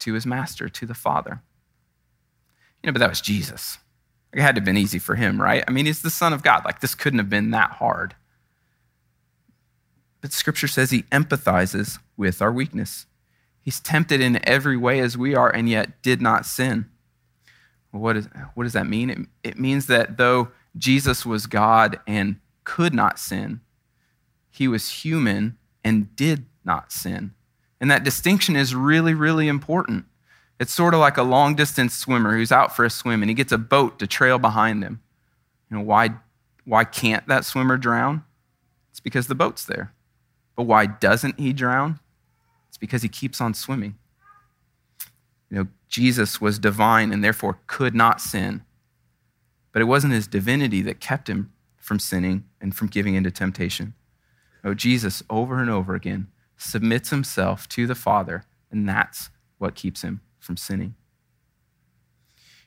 to 0.00 0.14
his 0.14 0.26
master, 0.26 0.68
to 0.68 0.86
the 0.86 0.94
Father. 0.94 1.42
You 2.82 2.88
know, 2.88 2.92
but 2.92 3.00
that 3.00 3.10
was 3.10 3.20
Jesus. 3.20 3.78
It 4.32 4.40
had 4.40 4.54
to 4.54 4.60
have 4.60 4.64
been 4.64 4.78
easy 4.78 4.98
for 4.98 5.14
him, 5.14 5.40
right? 5.40 5.62
I 5.68 5.70
mean, 5.70 5.86
he's 5.86 6.02
the 6.02 6.10
Son 6.10 6.32
of 6.32 6.42
God. 6.42 6.64
Like, 6.64 6.80
this 6.80 6.94
couldn't 6.94 7.18
have 7.18 7.30
been 7.30 7.50
that 7.50 7.72
hard. 7.72 8.14
But 10.20 10.32
Scripture 10.32 10.68
says 10.68 10.90
he 10.90 11.02
empathizes 11.04 11.98
with 12.16 12.40
our 12.40 12.52
weakness. 12.52 13.06
He's 13.60 13.78
tempted 13.78 14.20
in 14.20 14.46
every 14.48 14.76
way 14.76 15.00
as 15.00 15.18
we 15.18 15.34
are, 15.34 15.50
and 15.50 15.68
yet 15.68 16.02
did 16.02 16.22
not 16.22 16.46
sin. 16.46 16.86
What, 17.90 18.16
is, 18.16 18.28
what 18.54 18.64
does 18.64 18.72
that 18.72 18.86
mean? 18.86 19.10
It, 19.10 19.18
it 19.50 19.58
means 19.58 19.86
that 19.86 20.16
though 20.16 20.48
Jesus 20.76 21.26
was 21.26 21.46
God 21.46 22.00
and 22.06 22.36
could 22.64 22.94
not 22.94 23.18
sin, 23.18 23.60
he 24.50 24.68
was 24.68 24.88
human 24.90 25.56
and 25.82 26.14
did 26.14 26.44
not 26.64 26.92
sin. 26.92 27.34
And 27.80 27.90
that 27.90 28.04
distinction 28.04 28.54
is 28.54 28.74
really, 28.74 29.14
really 29.14 29.48
important. 29.48 30.04
It's 30.60 30.72
sort 30.72 30.94
of 30.94 31.00
like 31.00 31.16
a 31.16 31.24
long 31.24 31.56
distance 31.56 31.94
swimmer 31.94 32.36
who's 32.36 32.52
out 32.52 32.76
for 32.76 32.84
a 32.84 32.90
swim 32.90 33.22
and 33.22 33.30
he 33.30 33.34
gets 33.34 33.50
a 33.50 33.58
boat 33.58 33.98
to 33.98 34.06
trail 34.06 34.38
behind 34.38 34.84
him. 34.84 35.00
You 35.68 35.78
know, 35.78 35.82
why, 35.82 36.10
why 36.64 36.84
can't 36.84 37.26
that 37.26 37.44
swimmer 37.44 37.76
drown? 37.76 38.24
It's 38.90 39.00
because 39.00 39.26
the 39.26 39.34
boat's 39.34 39.64
there. 39.64 39.92
But 40.54 40.64
why 40.64 40.86
doesn't 40.86 41.40
he 41.40 41.52
drown? 41.52 41.98
It's 42.68 42.78
because 42.78 43.02
he 43.02 43.08
keeps 43.08 43.40
on 43.40 43.54
swimming. 43.54 43.96
You 45.50 45.56
know, 45.58 45.66
Jesus 45.88 46.40
was 46.40 46.58
divine 46.58 47.12
and 47.12 47.24
therefore 47.24 47.58
could 47.66 47.94
not 47.94 48.20
sin. 48.20 48.62
But 49.72 49.82
it 49.82 49.86
wasn't 49.86 50.12
his 50.12 50.26
divinity 50.26 50.82
that 50.82 51.00
kept 51.00 51.28
him 51.28 51.52
from 51.76 51.98
sinning 51.98 52.44
and 52.60 52.74
from 52.74 52.88
giving 52.88 53.14
into 53.14 53.30
temptation. 53.30 53.94
Oh, 54.64 54.74
Jesus, 54.74 55.22
over 55.28 55.60
and 55.60 55.68
over 55.70 55.94
again, 55.94 56.28
submits 56.56 57.10
himself 57.10 57.68
to 57.70 57.86
the 57.86 57.94
Father, 57.94 58.44
and 58.70 58.88
that's 58.88 59.30
what 59.58 59.74
keeps 59.74 60.02
him 60.02 60.20
from 60.38 60.56
sinning. 60.56 60.94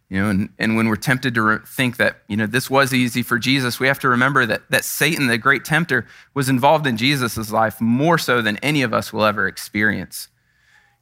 You 0.09 0.21
know, 0.21 0.29
and, 0.29 0.49
and 0.59 0.75
when 0.75 0.87
we're 0.87 0.97
tempted 0.97 1.33
to 1.33 1.41
re- 1.41 1.57
think 1.65 1.97
that, 1.97 2.17
you 2.27 2.37
know, 2.37 2.45
this 2.45 2.69
was 2.69 2.93
easy 2.93 3.23
for 3.23 3.39
Jesus, 3.39 3.79
we 3.79 3.87
have 3.87 3.99
to 3.99 4.09
remember 4.09 4.45
that, 4.45 4.69
that 4.69 4.83
Satan, 4.83 5.27
the 5.27 5.37
great 5.37 5.65
tempter, 5.65 6.05
was 6.33 6.47
involved 6.47 6.85
in 6.85 6.95
Jesus' 6.95 7.51
life 7.51 7.81
more 7.81 8.17
so 8.17 8.41
than 8.41 8.57
any 8.57 8.83
of 8.83 8.93
us 8.93 9.11
will 9.11 9.25
ever 9.25 9.47
experience. 9.47 10.27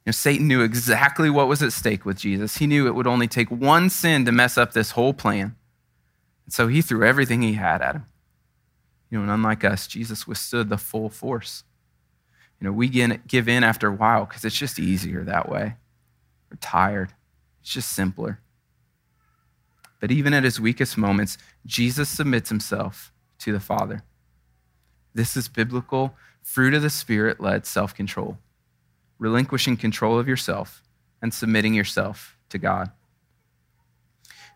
You 0.06 0.10
know, 0.10 0.12
Satan 0.12 0.48
knew 0.48 0.62
exactly 0.62 1.28
what 1.28 1.48
was 1.48 1.62
at 1.62 1.72
stake 1.72 2.06
with 2.06 2.18
Jesus. 2.18 2.56
He 2.58 2.66
knew 2.66 2.86
it 2.86 2.94
would 2.94 3.06
only 3.06 3.28
take 3.28 3.50
one 3.50 3.90
sin 3.90 4.24
to 4.24 4.32
mess 4.32 4.56
up 4.56 4.72
this 4.72 4.92
whole 4.92 5.12
plan. 5.12 5.56
And 6.44 6.52
so 6.52 6.68
he 6.68 6.82
threw 6.82 7.04
everything 7.04 7.42
he 7.42 7.54
had 7.54 7.82
at 7.82 7.96
him. 7.96 8.06
You 9.10 9.18
know, 9.18 9.22
and 9.24 9.32
unlike 9.32 9.64
us, 9.64 9.86
Jesus 9.86 10.26
withstood 10.26 10.68
the 10.68 10.78
full 10.78 11.08
force. 11.08 11.64
You 12.60 12.66
know, 12.66 12.72
we 12.72 12.88
give 12.88 13.48
in 13.48 13.64
after 13.64 13.88
a 13.88 13.94
while 13.94 14.24
because 14.24 14.44
it's 14.44 14.58
just 14.58 14.78
easier 14.78 15.24
that 15.24 15.48
way. 15.48 15.76
We're 16.50 16.56
tired. 16.60 17.12
It's 17.60 17.72
just 17.72 17.92
simpler. 17.92 18.40
But 20.00 20.10
even 20.10 20.34
at 20.34 20.44
his 20.44 20.60
weakest 20.60 20.98
moments, 20.98 21.38
Jesus 21.64 22.08
submits 22.08 22.48
himself 22.48 23.12
to 23.38 23.52
the 23.52 23.60
Father. 23.60 24.02
This 25.14 25.36
is 25.36 25.48
biblical, 25.48 26.14
fruit 26.42 26.74
of 26.74 26.82
the 26.82 26.90
Spirit 26.90 27.40
led 27.40 27.66
self 27.66 27.94
control, 27.94 28.38
relinquishing 29.18 29.76
control 29.76 30.18
of 30.18 30.28
yourself 30.28 30.82
and 31.22 31.32
submitting 31.32 31.72
yourself 31.72 32.36
to 32.50 32.58
God. 32.58 32.90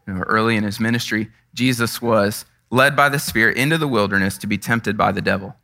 You 0.06 0.14
know, 0.14 0.20
early 0.20 0.56
in 0.56 0.64
his 0.64 0.80
ministry, 0.80 1.30
Jesus 1.58 2.00
was 2.00 2.44
led 2.70 2.94
by 2.94 3.08
the 3.08 3.18
Spirit 3.18 3.56
into 3.56 3.78
the 3.78 3.88
wilderness 3.88 4.38
to 4.38 4.46
be 4.46 4.58
tempted 4.58 4.96
by 4.96 5.12
the 5.12 5.20
devil. 5.20 5.56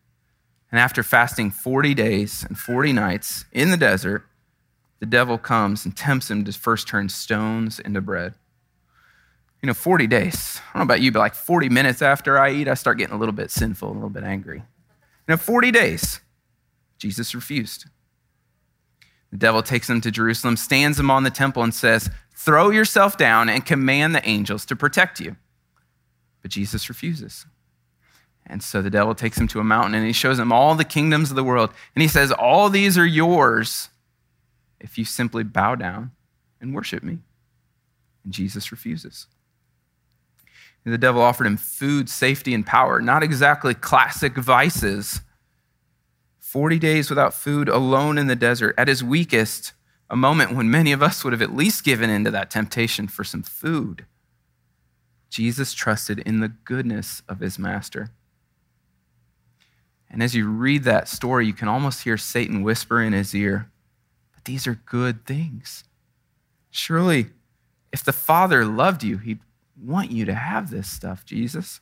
And 0.71 0.81
after 0.81 1.03
fasting 1.03 1.51
40 1.51 1.95
days 1.95 2.45
and 2.45 2.59
40 2.59 2.93
nights 2.93 3.45
in 3.53 3.71
the 3.71 3.77
desert, 3.77 4.27
the 4.99 5.07
devil 5.07 5.39
comes 5.39 5.85
and 5.85 5.97
tempts 5.97 6.31
him 6.31 6.45
to 6.45 6.53
first 6.53 6.89
turn 6.89 7.09
stones 7.09 7.79
into 7.79 8.01
bread 8.01 8.35
you 9.65 9.67
know, 9.67 9.73
40 9.73 10.07
days. 10.09 10.61
I 10.61 10.79
don't 10.79 10.81
know 10.81 10.93
about 10.93 11.01
you, 11.01 11.11
but 11.11 11.21
like 11.21 11.35
40 11.35 11.71
minutes 11.71 12.03
after 12.03 12.39
I 12.39 12.51
eat, 12.51 12.69
I 12.69 12.75
start 12.75 12.99
getting 12.99 13.15
a 13.15 13.19
little 13.19 13.33
bit 13.33 13.51
sinful, 13.51 13.91
a 13.91 13.95
little 13.95 14.11
bit 14.11 14.23
angry. 14.23 14.59
You 14.59 14.65
know, 15.27 15.37
40 15.39 15.71
days. 15.71 16.21
Jesus 16.99 17.35
refused. 17.35 17.87
The 19.31 19.39
devil 19.39 19.63
takes 19.63 19.89
him 19.89 20.03
to 20.03 20.11
Jerusalem, 20.11 20.59
stands 20.59 21.01
him 21.01 21.11
on 21.11 21.23
the 21.23 21.31
temple, 21.31 21.63
and 21.63 21.73
says, 21.73 22.11
Throw 22.37 22.69
yourself 22.69 23.17
down 23.17 23.49
and 23.49 23.65
command 23.65 24.15
the 24.15 24.29
angels 24.29 24.67
to 24.67 24.77
protect 24.77 25.19
you. 25.19 25.37
But 26.45 26.51
Jesus 26.51 26.91
refuses. 26.91 27.47
And 28.45 28.63
so 28.63 28.83
the 28.83 28.91
devil 28.91 29.15
takes 29.15 29.39
him 29.39 29.49
to 29.49 29.61
a 29.61 29.65
mountain 29.65 29.95
and 29.95 30.07
he 30.07 30.13
shows 30.13 30.39
him 30.39 30.53
all 30.53 30.75
the 30.75 30.85
kingdoms 30.85 31.31
of 31.31 31.37
the 31.37 31.43
world. 31.43 31.71
And 31.95 32.03
he 32.03 32.09
says, 32.09 32.31
All 32.31 32.69
these 32.69 32.99
are 32.99 33.07
yours 33.07 33.89
if 34.79 34.99
you 34.99 35.07
simply 35.07 35.43
bow 35.43 35.75
down 35.75 36.11
and 36.61 36.75
worship 36.75 37.03
me. 37.03 37.21
And 38.25 38.33
Jesus 38.35 38.71
refuses. 38.71 39.27
The 40.85 40.99
devil 40.99 41.23
offered 41.23 41.47
him 41.47 41.57
food, 41.57 42.11
safety, 42.11 42.53
and 42.53 42.67
power, 42.67 43.01
not 43.01 43.23
exactly 43.23 43.73
classic 43.73 44.35
vices. 44.35 45.23
40 46.41 46.79
days 46.79 47.09
without 47.09 47.33
food, 47.33 47.71
alone 47.71 48.19
in 48.19 48.27
the 48.27 48.37
desert, 48.37 48.75
at 48.77 48.89
his 48.89 49.03
weakest, 49.03 49.73
a 50.11 50.17
moment 50.17 50.55
when 50.55 50.71
many 50.71 50.93
of 50.93 51.03
us 51.03 51.25
would 51.25 51.33
have 51.33 51.41
at 51.41 51.57
least 51.57 51.85
given 51.85 52.11
into 52.11 52.31
that 52.33 52.51
temptation 52.51 53.09
for 53.09 53.25
some 53.25 53.43
food. 53.43 54.05
Jesus 55.31 55.75
trusted 55.75 56.21
in 56.21 56.41
the 56.41 56.49
goodness 56.49 57.23
of 57.29 57.41
his 57.41 57.59
master. 57.59 58.11
And 60.11 60.23
as 60.23 60.35
you 60.35 60.49
read 60.49 60.85
that 60.85 61.09
story, 61.09 61.47
you 61.47 61.53
can 61.53 61.69
almost 61.69 62.05
hear 62.05 62.17
Satan 62.17 62.63
whisper 62.63 63.03
in 63.03 63.13
his 63.13 63.35
ear, 63.35 63.71
But 64.35 64.45
these 64.45 64.67
are 64.67 64.81
good 64.87 65.27
things. 65.27 65.85
Surely, 66.71 67.27
if 67.93 68.05
the 68.05 68.13
Father 68.13 68.65
loved 68.65 69.03
you, 69.03 69.19
he'd 69.19 69.41
want 69.81 70.11
you 70.11 70.25
to 70.25 70.35
have 70.35 70.71
this 70.71 70.91
stuff, 70.91 71.25
Jesus. 71.25 71.81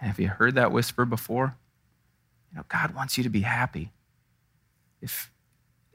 And 0.00 0.08
have 0.08 0.18
you 0.18 0.28
heard 0.28 0.54
that 0.54 0.72
whisper 0.72 1.04
before? 1.04 1.56
You 2.50 2.58
know, 2.58 2.64
God 2.68 2.94
wants 2.94 3.16
you 3.16 3.24
to 3.24 3.30
be 3.30 3.42
happy. 3.42 3.92
If, 5.00 5.30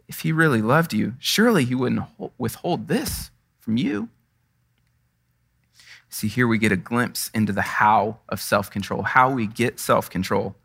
if 0.08 0.22
He 0.22 0.32
really 0.32 0.62
loved 0.62 0.94
you, 0.94 1.14
surely 1.20 1.66
He 1.66 1.76
wouldn't 1.76 2.04
withhold 2.38 2.88
this 2.88 3.32
from 3.60 3.78
you. 3.78 4.10
See, 6.10 6.28
here 6.28 6.48
we 6.48 6.58
get 6.58 6.72
a 6.72 6.78
glimpse 6.78 7.30
into 7.34 7.54
the 7.54 7.62
how 7.62 8.20
of 8.30 8.42
self 8.42 8.72
control, 8.72 9.04
how 9.04 9.30
we 9.30 9.48
get 9.48 9.80
self 9.80 10.10
control. 10.10 10.56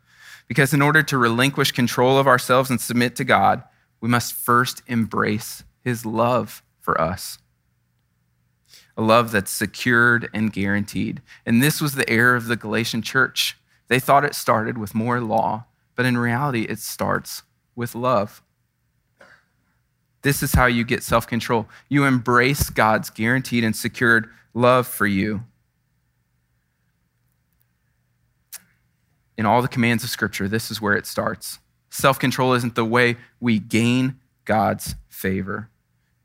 Because 0.47 0.73
in 0.73 0.81
order 0.81 1.03
to 1.03 1.17
relinquish 1.17 1.71
control 1.71 2.17
of 2.17 2.27
ourselves 2.27 2.69
and 2.69 2.79
submit 2.79 3.15
to 3.15 3.23
God, 3.23 3.63
we 4.01 4.09
must 4.09 4.33
first 4.33 4.81
embrace 4.87 5.63
His 5.81 6.05
love 6.05 6.61
for 6.79 6.99
us 6.99 7.37
a 8.95 9.01
love 9.01 9.31
that's 9.31 9.51
secured 9.51 10.29
and 10.33 10.53
guaranteed. 10.53 11.21
And 11.45 11.61
this 11.61 11.81
was 11.81 11.95
the 11.95 12.09
error 12.09 12.35
of 12.35 12.47
the 12.47 12.55
Galatian 12.55 13.01
church. 13.01 13.57
They 13.87 13.99
thought 13.99 14.25
it 14.25 14.35
started 14.35 14.77
with 14.77 14.95
more 14.95 15.19
law, 15.19 15.65
but 15.95 16.05
in 16.05 16.17
reality, 16.17 16.63
it 16.63 16.79
starts 16.79 17.43
with 17.75 17.95
love. 17.95 18.41
This 20.23 20.41
is 20.41 20.53
how 20.53 20.65
you 20.65 20.83
get 20.83 21.03
self 21.03 21.27
control. 21.27 21.67
You 21.89 22.05
embrace 22.05 22.69
God's 22.69 23.09
guaranteed 23.09 23.63
and 23.63 23.75
secured 23.75 24.29
love 24.53 24.87
for 24.87 25.05
you. 25.05 25.43
In 29.37 29.45
all 29.45 29.61
the 29.61 29.67
commands 29.67 30.03
of 30.03 30.09
Scripture, 30.09 30.47
this 30.47 30.71
is 30.71 30.81
where 30.81 30.93
it 30.93 31.05
starts. 31.05 31.59
Self 31.89 32.17
control 32.17 32.53
isn't 32.53 32.75
the 32.75 32.85
way 32.85 33.17
we 33.39 33.59
gain 33.59 34.19
God's 34.45 34.95
favor, 35.09 35.69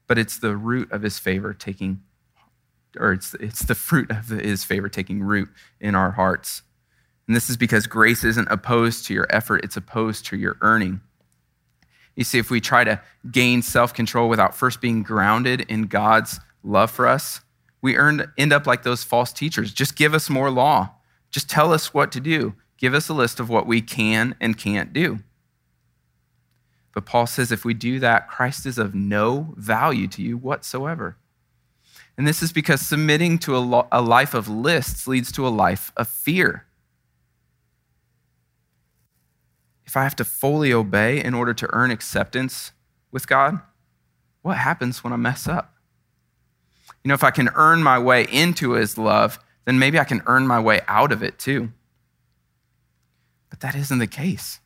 but 0.06 0.18
it's 0.18 0.38
the 0.38 0.56
root 0.56 0.90
of 0.92 1.02
his 1.02 1.18
favor 1.18 1.52
taking 1.52 2.00
or 2.98 3.12
it's, 3.12 3.34
it's 3.34 3.64
the 3.64 3.74
fruit 3.74 4.10
of 4.10 4.28
his 4.28 4.64
favor 4.64 4.88
taking 4.88 5.22
root 5.22 5.48
in 5.80 5.94
our 5.94 6.12
hearts. 6.12 6.62
And 7.26 7.36
this 7.36 7.50
is 7.50 7.56
because 7.56 7.86
grace 7.86 8.24
isn't 8.24 8.48
opposed 8.50 9.06
to 9.06 9.14
your 9.14 9.26
effort, 9.30 9.62
it's 9.64 9.76
opposed 9.76 10.24
to 10.26 10.36
your 10.36 10.56
earning. 10.62 11.00
You 12.18 12.24
see, 12.24 12.40
if 12.40 12.50
we 12.50 12.60
try 12.60 12.82
to 12.82 13.00
gain 13.30 13.62
self 13.62 13.94
control 13.94 14.28
without 14.28 14.52
first 14.52 14.80
being 14.80 15.04
grounded 15.04 15.60
in 15.68 15.82
God's 15.82 16.40
love 16.64 16.90
for 16.90 17.06
us, 17.06 17.42
we 17.80 17.96
earn, 17.96 18.32
end 18.36 18.52
up 18.52 18.66
like 18.66 18.82
those 18.82 19.04
false 19.04 19.32
teachers. 19.32 19.72
Just 19.72 19.94
give 19.94 20.14
us 20.14 20.28
more 20.28 20.50
law, 20.50 20.90
just 21.30 21.48
tell 21.48 21.72
us 21.72 21.94
what 21.94 22.10
to 22.10 22.20
do, 22.20 22.54
give 22.76 22.92
us 22.92 23.08
a 23.08 23.14
list 23.14 23.38
of 23.38 23.48
what 23.48 23.68
we 23.68 23.80
can 23.80 24.34
and 24.40 24.58
can't 24.58 24.92
do. 24.92 25.20
But 26.92 27.06
Paul 27.06 27.28
says 27.28 27.52
if 27.52 27.64
we 27.64 27.72
do 27.72 28.00
that, 28.00 28.26
Christ 28.26 28.66
is 28.66 28.78
of 28.78 28.96
no 28.96 29.54
value 29.56 30.08
to 30.08 30.20
you 30.20 30.36
whatsoever. 30.36 31.16
And 32.16 32.26
this 32.26 32.42
is 32.42 32.52
because 32.52 32.80
submitting 32.80 33.38
to 33.38 33.56
a, 33.56 34.00
life 34.00 34.34
of 34.34 34.48
lists 34.48 35.06
leads 35.06 35.30
to 35.32 35.46
a 35.46 35.50
life 35.50 35.92
of 35.96 36.08
fear. 36.08 36.66
If 39.88 39.96
I 39.96 40.02
have 40.02 40.16
to 40.16 40.24
fully 40.24 40.70
obey 40.70 41.24
in 41.24 41.32
order 41.32 41.54
to 41.54 41.68
earn 41.72 41.90
acceptance 41.90 42.72
with 43.10 43.26
God, 43.26 43.58
what 44.42 44.58
happens 44.58 45.02
when 45.02 45.14
I 45.14 45.16
mess 45.16 45.48
up? 45.48 45.76
You 47.02 47.08
know, 47.08 47.14
if 47.14 47.24
I 47.24 47.30
can 47.30 47.48
earn 47.54 47.82
my 47.82 47.98
way 47.98 48.26
into 48.30 48.72
his 48.72 48.98
love, 48.98 49.38
then 49.64 49.78
maybe 49.78 49.98
I 49.98 50.04
can 50.04 50.20
earn 50.26 50.46
my 50.46 50.60
way 50.60 50.82
out 50.88 51.10
of 51.10 51.22
it 51.22 51.38
too. 51.38 51.72
But 53.48 53.60
that 53.60 53.74
isn't 53.74 53.98
the 53.98 54.06
case. 54.06 54.60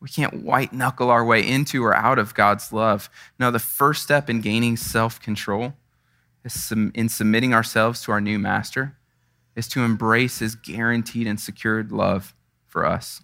We 0.00 0.08
can't 0.08 0.42
white 0.42 0.72
knuckle 0.72 1.10
our 1.10 1.24
way 1.24 1.46
into 1.46 1.84
or 1.84 1.94
out 1.94 2.18
of 2.18 2.34
God's 2.34 2.72
love. 2.72 3.08
No, 3.38 3.52
the 3.52 3.60
first 3.60 4.02
step 4.02 4.28
in 4.28 4.40
gaining 4.40 4.76
self 4.76 5.20
control 5.20 5.74
in 6.72 7.08
submitting 7.08 7.54
ourselves 7.54 8.02
to 8.02 8.10
our 8.10 8.20
new 8.20 8.40
master 8.40 8.96
is 9.54 9.68
to 9.68 9.82
embrace 9.82 10.40
his 10.40 10.56
guaranteed 10.56 11.28
and 11.28 11.38
secured 11.38 11.92
love 11.92 12.34
for 12.66 12.84
us. 12.84 13.22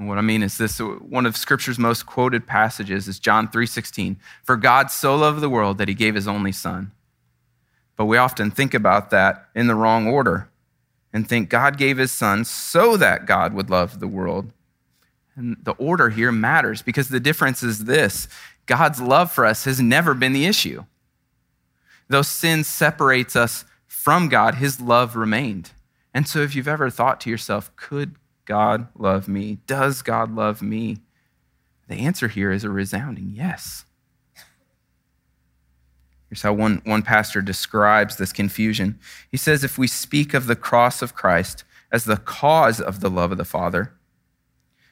And 0.00 0.08
what 0.08 0.16
I 0.16 0.22
mean 0.22 0.42
is 0.42 0.56
this 0.56 0.78
one 0.78 1.26
of 1.26 1.36
scripture's 1.36 1.78
most 1.78 2.06
quoted 2.06 2.46
passages 2.46 3.06
is 3.06 3.18
John 3.18 3.46
3:16. 3.48 4.16
For 4.42 4.56
God 4.56 4.90
so 4.90 5.14
loved 5.14 5.42
the 5.42 5.50
world 5.50 5.76
that 5.76 5.88
he 5.88 5.94
gave 5.94 6.14
his 6.14 6.26
only 6.26 6.52
son. 6.52 6.92
But 7.98 8.06
we 8.06 8.16
often 8.16 8.50
think 8.50 8.72
about 8.72 9.10
that 9.10 9.50
in 9.54 9.66
the 9.66 9.74
wrong 9.74 10.06
order 10.06 10.48
and 11.12 11.28
think 11.28 11.50
God 11.50 11.76
gave 11.76 11.98
his 11.98 12.10
son 12.12 12.46
so 12.46 12.96
that 12.96 13.26
God 13.26 13.52
would 13.52 13.68
love 13.68 14.00
the 14.00 14.08
world. 14.08 14.54
And 15.36 15.58
the 15.62 15.72
order 15.72 16.08
here 16.08 16.32
matters 16.32 16.80
because 16.80 17.10
the 17.10 17.20
difference 17.20 17.62
is 17.62 17.84
this 17.84 18.26
God's 18.64 19.02
love 19.02 19.30
for 19.30 19.44
us 19.44 19.66
has 19.66 19.82
never 19.82 20.14
been 20.14 20.32
the 20.32 20.46
issue. 20.46 20.86
Though 22.08 22.22
sin 22.22 22.64
separates 22.64 23.36
us 23.36 23.66
from 23.86 24.30
God, 24.30 24.54
his 24.54 24.80
love 24.80 25.14
remained. 25.14 25.72
And 26.14 26.26
so, 26.26 26.40
if 26.40 26.56
you've 26.56 26.66
ever 26.66 26.88
thought 26.88 27.20
to 27.20 27.30
yourself, 27.30 27.70
could 27.76 28.16
God 28.50 28.88
love 28.98 29.28
me? 29.28 29.58
Does 29.68 30.02
God 30.02 30.34
love 30.34 30.60
me? 30.60 30.96
The 31.86 31.94
answer 31.94 32.26
here 32.26 32.50
is 32.50 32.64
a 32.64 32.68
resounding 32.68 33.30
yes. 33.32 33.84
Here's 36.28 36.42
how 36.42 36.54
one, 36.54 36.82
one 36.84 37.02
pastor 37.02 37.42
describes 37.42 38.16
this 38.16 38.32
confusion. 38.32 38.98
He 39.30 39.36
says, 39.36 39.62
If 39.62 39.78
we 39.78 39.86
speak 39.86 40.34
of 40.34 40.48
the 40.48 40.56
cross 40.56 41.00
of 41.00 41.14
Christ 41.14 41.62
as 41.92 42.06
the 42.06 42.16
cause 42.16 42.80
of 42.80 42.98
the 42.98 43.08
love 43.08 43.30
of 43.30 43.38
the 43.38 43.44
Father, 43.44 43.92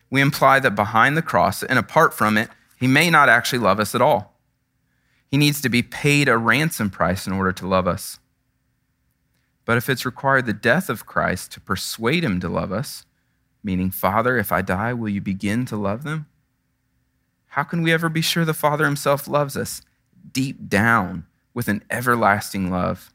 we 0.09 0.21
imply 0.21 0.61
that 0.61 0.77
behind 0.77 1.17
the 1.17 1.21
cross 1.21 1.65
and 1.65 1.81
apart 1.81 2.15
from 2.15 2.39
it, 2.39 2.51
he 2.79 2.87
may 2.87 3.11
not 3.11 3.29
actually 3.29 3.59
love 3.59 3.81
us 3.81 3.93
at 3.93 4.01
all. 4.01 4.39
He 5.33 5.37
needs 5.37 5.61
to 5.63 5.69
be 5.69 5.83
paid 5.83 6.29
a 6.29 6.39
ransom 6.39 6.91
price 6.91 7.27
in 7.27 7.33
order 7.33 7.51
to 7.55 7.67
love 7.67 7.89
us. 7.89 8.21
But 9.65 9.79
if 9.79 9.89
it's 9.89 10.07
required 10.07 10.47
the 10.47 10.53
death 10.53 10.89
of 10.89 11.07
Christ 11.07 11.51
to 11.53 11.61
persuade 11.61 12.23
him 12.23 12.39
to 12.39 12.49
love 12.49 12.71
us, 12.71 13.05
meaning, 13.63 13.91
Father, 13.91 14.37
if 14.37 14.53
I 14.53 14.63
die, 14.63 14.93
will 14.93 15.09
you 15.09 15.21
begin 15.21 15.65
to 15.67 15.77
love 15.77 16.05
them? 16.05 16.27
How 17.49 17.63
can 17.63 17.83
we 17.83 17.93
ever 17.93 18.09
be 18.09 18.23
sure 18.23 18.45
the 18.45 18.55
Father 18.55 18.85
himself 18.85 19.27
loves 19.27 19.57
us 19.57 19.83
deep 20.33 20.69
down 20.69 21.27
with 21.55 21.69
an 21.69 21.83
everlasting 21.91 22.71
love? 22.71 23.13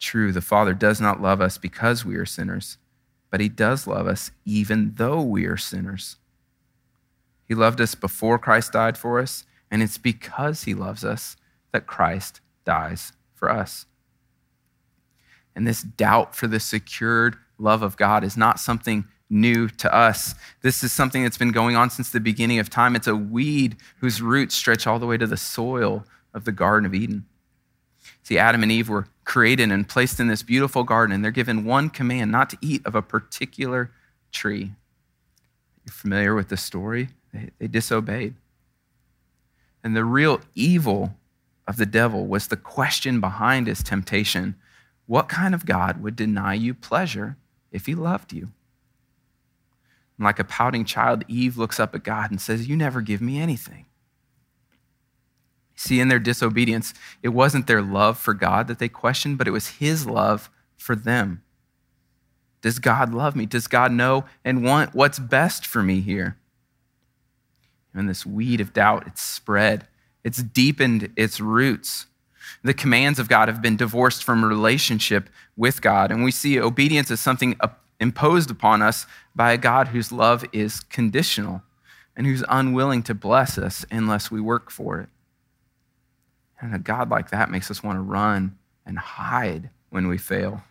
True, 0.00 0.32
the 0.32 0.40
Father 0.40 0.74
does 0.74 1.00
not 1.00 1.22
love 1.22 1.40
us 1.40 1.58
because 1.58 2.04
we 2.04 2.16
are 2.16 2.26
sinners, 2.26 2.78
but 3.30 3.40
he 3.40 3.48
does 3.48 3.86
love 3.86 4.06
us 4.06 4.32
even 4.44 4.94
though 4.96 5.22
we 5.22 5.44
are 5.44 5.56
sinners. 5.56 6.16
He 7.46 7.54
loved 7.54 7.80
us 7.80 7.94
before 7.94 8.38
Christ 8.38 8.72
died 8.72 8.98
for 8.98 9.20
us, 9.20 9.44
and 9.70 9.82
it's 9.82 9.98
because 9.98 10.64
he 10.64 10.74
loves 10.74 11.04
us 11.04 11.36
that 11.70 11.86
Christ 11.86 12.40
dies 12.64 13.12
for 13.34 13.50
us. 13.50 13.86
And 15.54 15.66
this 15.66 15.82
doubt 15.82 16.34
for 16.34 16.46
the 16.46 16.60
secured 16.60 17.36
love 17.58 17.82
of 17.82 17.96
God 17.96 18.24
is 18.24 18.36
not 18.36 18.60
something 18.60 19.04
new 19.28 19.68
to 19.68 19.92
us. 19.92 20.34
This 20.60 20.84
is 20.84 20.92
something 20.92 21.22
that's 21.22 21.38
been 21.38 21.52
going 21.52 21.74
on 21.74 21.90
since 21.90 22.10
the 22.10 22.20
beginning 22.20 22.58
of 22.58 22.68
time. 22.68 22.94
It's 22.94 23.06
a 23.06 23.16
weed 23.16 23.76
whose 23.98 24.20
roots 24.20 24.54
stretch 24.54 24.86
all 24.86 24.98
the 24.98 25.06
way 25.06 25.16
to 25.16 25.26
the 25.26 25.36
soil 25.36 26.04
of 26.34 26.44
the 26.44 26.52
Garden 26.52 26.86
of 26.86 26.94
Eden. 26.94 27.24
See, 28.22 28.38
Adam 28.38 28.62
and 28.62 28.70
Eve 28.70 28.88
were 28.88 29.08
created 29.24 29.72
and 29.72 29.88
placed 29.88 30.20
in 30.20 30.28
this 30.28 30.42
beautiful 30.42 30.84
garden, 30.84 31.14
and 31.14 31.24
they're 31.24 31.30
given 31.30 31.64
one 31.64 31.88
command 31.88 32.30
not 32.30 32.50
to 32.50 32.58
eat 32.60 32.84
of 32.84 32.94
a 32.94 33.02
particular 33.02 33.90
tree. 34.30 34.72
You're 35.84 35.92
familiar 35.92 36.34
with 36.34 36.48
the 36.48 36.56
story? 36.56 37.08
They, 37.32 37.50
they 37.58 37.66
disobeyed. 37.66 38.34
And 39.82 39.96
the 39.96 40.04
real 40.04 40.40
evil 40.54 41.14
of 41.66 41.76
the 41.76 41.86
devil 41.86 42.26
was 42.26 42.48
the 42.48 42.56
question 42.56 43.20
behind 43.20 43.66
his 43.66 43.82
temptation 43.82 44.56
what 45.06 45.28
kind 45.28 45.54
of 45.54 45.66
God 45.66 46.02
would 46.02 46.16
deny 46.16 46.54
you 46.54 46.74
pleasure 46.74 47.36
if 47.72 47.86
he 47.86 47.94
loved 47.94 48.32
you? 48.32 48.52
And 50.16 50.24
like 50.24 50.38
a 50.38 50.44
pouting 50.44 50.84
child, 50.84 51.24
Eve 51.26 51.56
looks 51.56 51.80
up 51.80 51.94
at 51.94 52.04
God 52.04 52.30
and 52.30 52.40
says, 52.40 52.68
You 52.68 52.76
never 52.76 53.00
give 53.00 53.20
me 53.20 53.40
anything. 53.40 53.86
See, 55.74 55.98
in 55.98 56.08
their 56.08 56.20
disobedience, 56.20 56.94
it 57.22 57.30
wasn't 57.30 57.66
their 57.66 57.82
love 57.82 58.18
for 58.18 58.34
God 58.34 58.68
that 58.68 58.78
they 58.78 58.88
questioned, 58.88 59.38
but 59.38 59.48
it 59.48 59.52
was 59.52 59.68
his 59.68 60.06
love 60.06 60.48
for 60.76 60.94
them. 60.94 61.42
Does 62.60 62.78
God 62.78 63.12
love 63.12 63.34
me? 63.34 63.46
Does 63.46 63.66
God 63.66 63.90
know 63.90 64.24
and 64.44 64.62
want 64.62 64.94
what's 64.94 65.18
best 65.18 65.66
for 65.66 65.82
me 65.82 66.00
here? 66.00 66.36
And 67.92 68.08
this 68.08 68.24
weed 68.24 68.60
of 68.60 68.72
doubt, 68.72 69.06
it's 69.06 69.20
spread, 69.20 69.88
it's 70.22 70.42
deepened 70.42 71.12
its 71.16 71.40
roots. 71.40 72.06
The 72.62 72.74
commands 72.74 73.18
of 73.18 73.28
God 73.28 73.48
have 73.48 73.62
been 73.62 73.76
divorced 73.76 74.24
from 74.24 74.44
relationship 74.44 75.28
with 75.56 75.82
God. 75.82 76.10
And 76.10 76.24
we 76.24 76.30
see 76.30 76.60
obedience 76.60 77.10
as 77.10 77.20
something 77.20 77.58
imposed 78.00 78.50
upon 78.50 78.82
us 78.82 79.06
by 79.34 79.52
a 79.52 79.58
God 79.58 79.88
whose 79.88 80.12
love 80.12 80.44
is 80.52 80.80
conditional 80.80 81.62
and 82.16 82.26
who's 82.26 82.44
unwilling 82.48 83.02
to 83.04 83.14
bless 83.14 83.56
us 83.58 83.86
unless 83.90 84.30
we 84.30 84.40
work 84.40 84.70
for 84.70 85.00
it. 85.00 85.08
And 86.60 86.74
a 86.74 86.78
God 86.78 87.10
like 87.10 87.30
that 87.30 87.50
makes 87.50 87.70
us 87.70 87.82
want 87.82 87.96
to 87.96 88.02
run 88.02 88.58
and 88.86 88.98
hide 88.98 89.70
when 89.90 90.08
we 90.08 90.18
fail. 90.18 90.62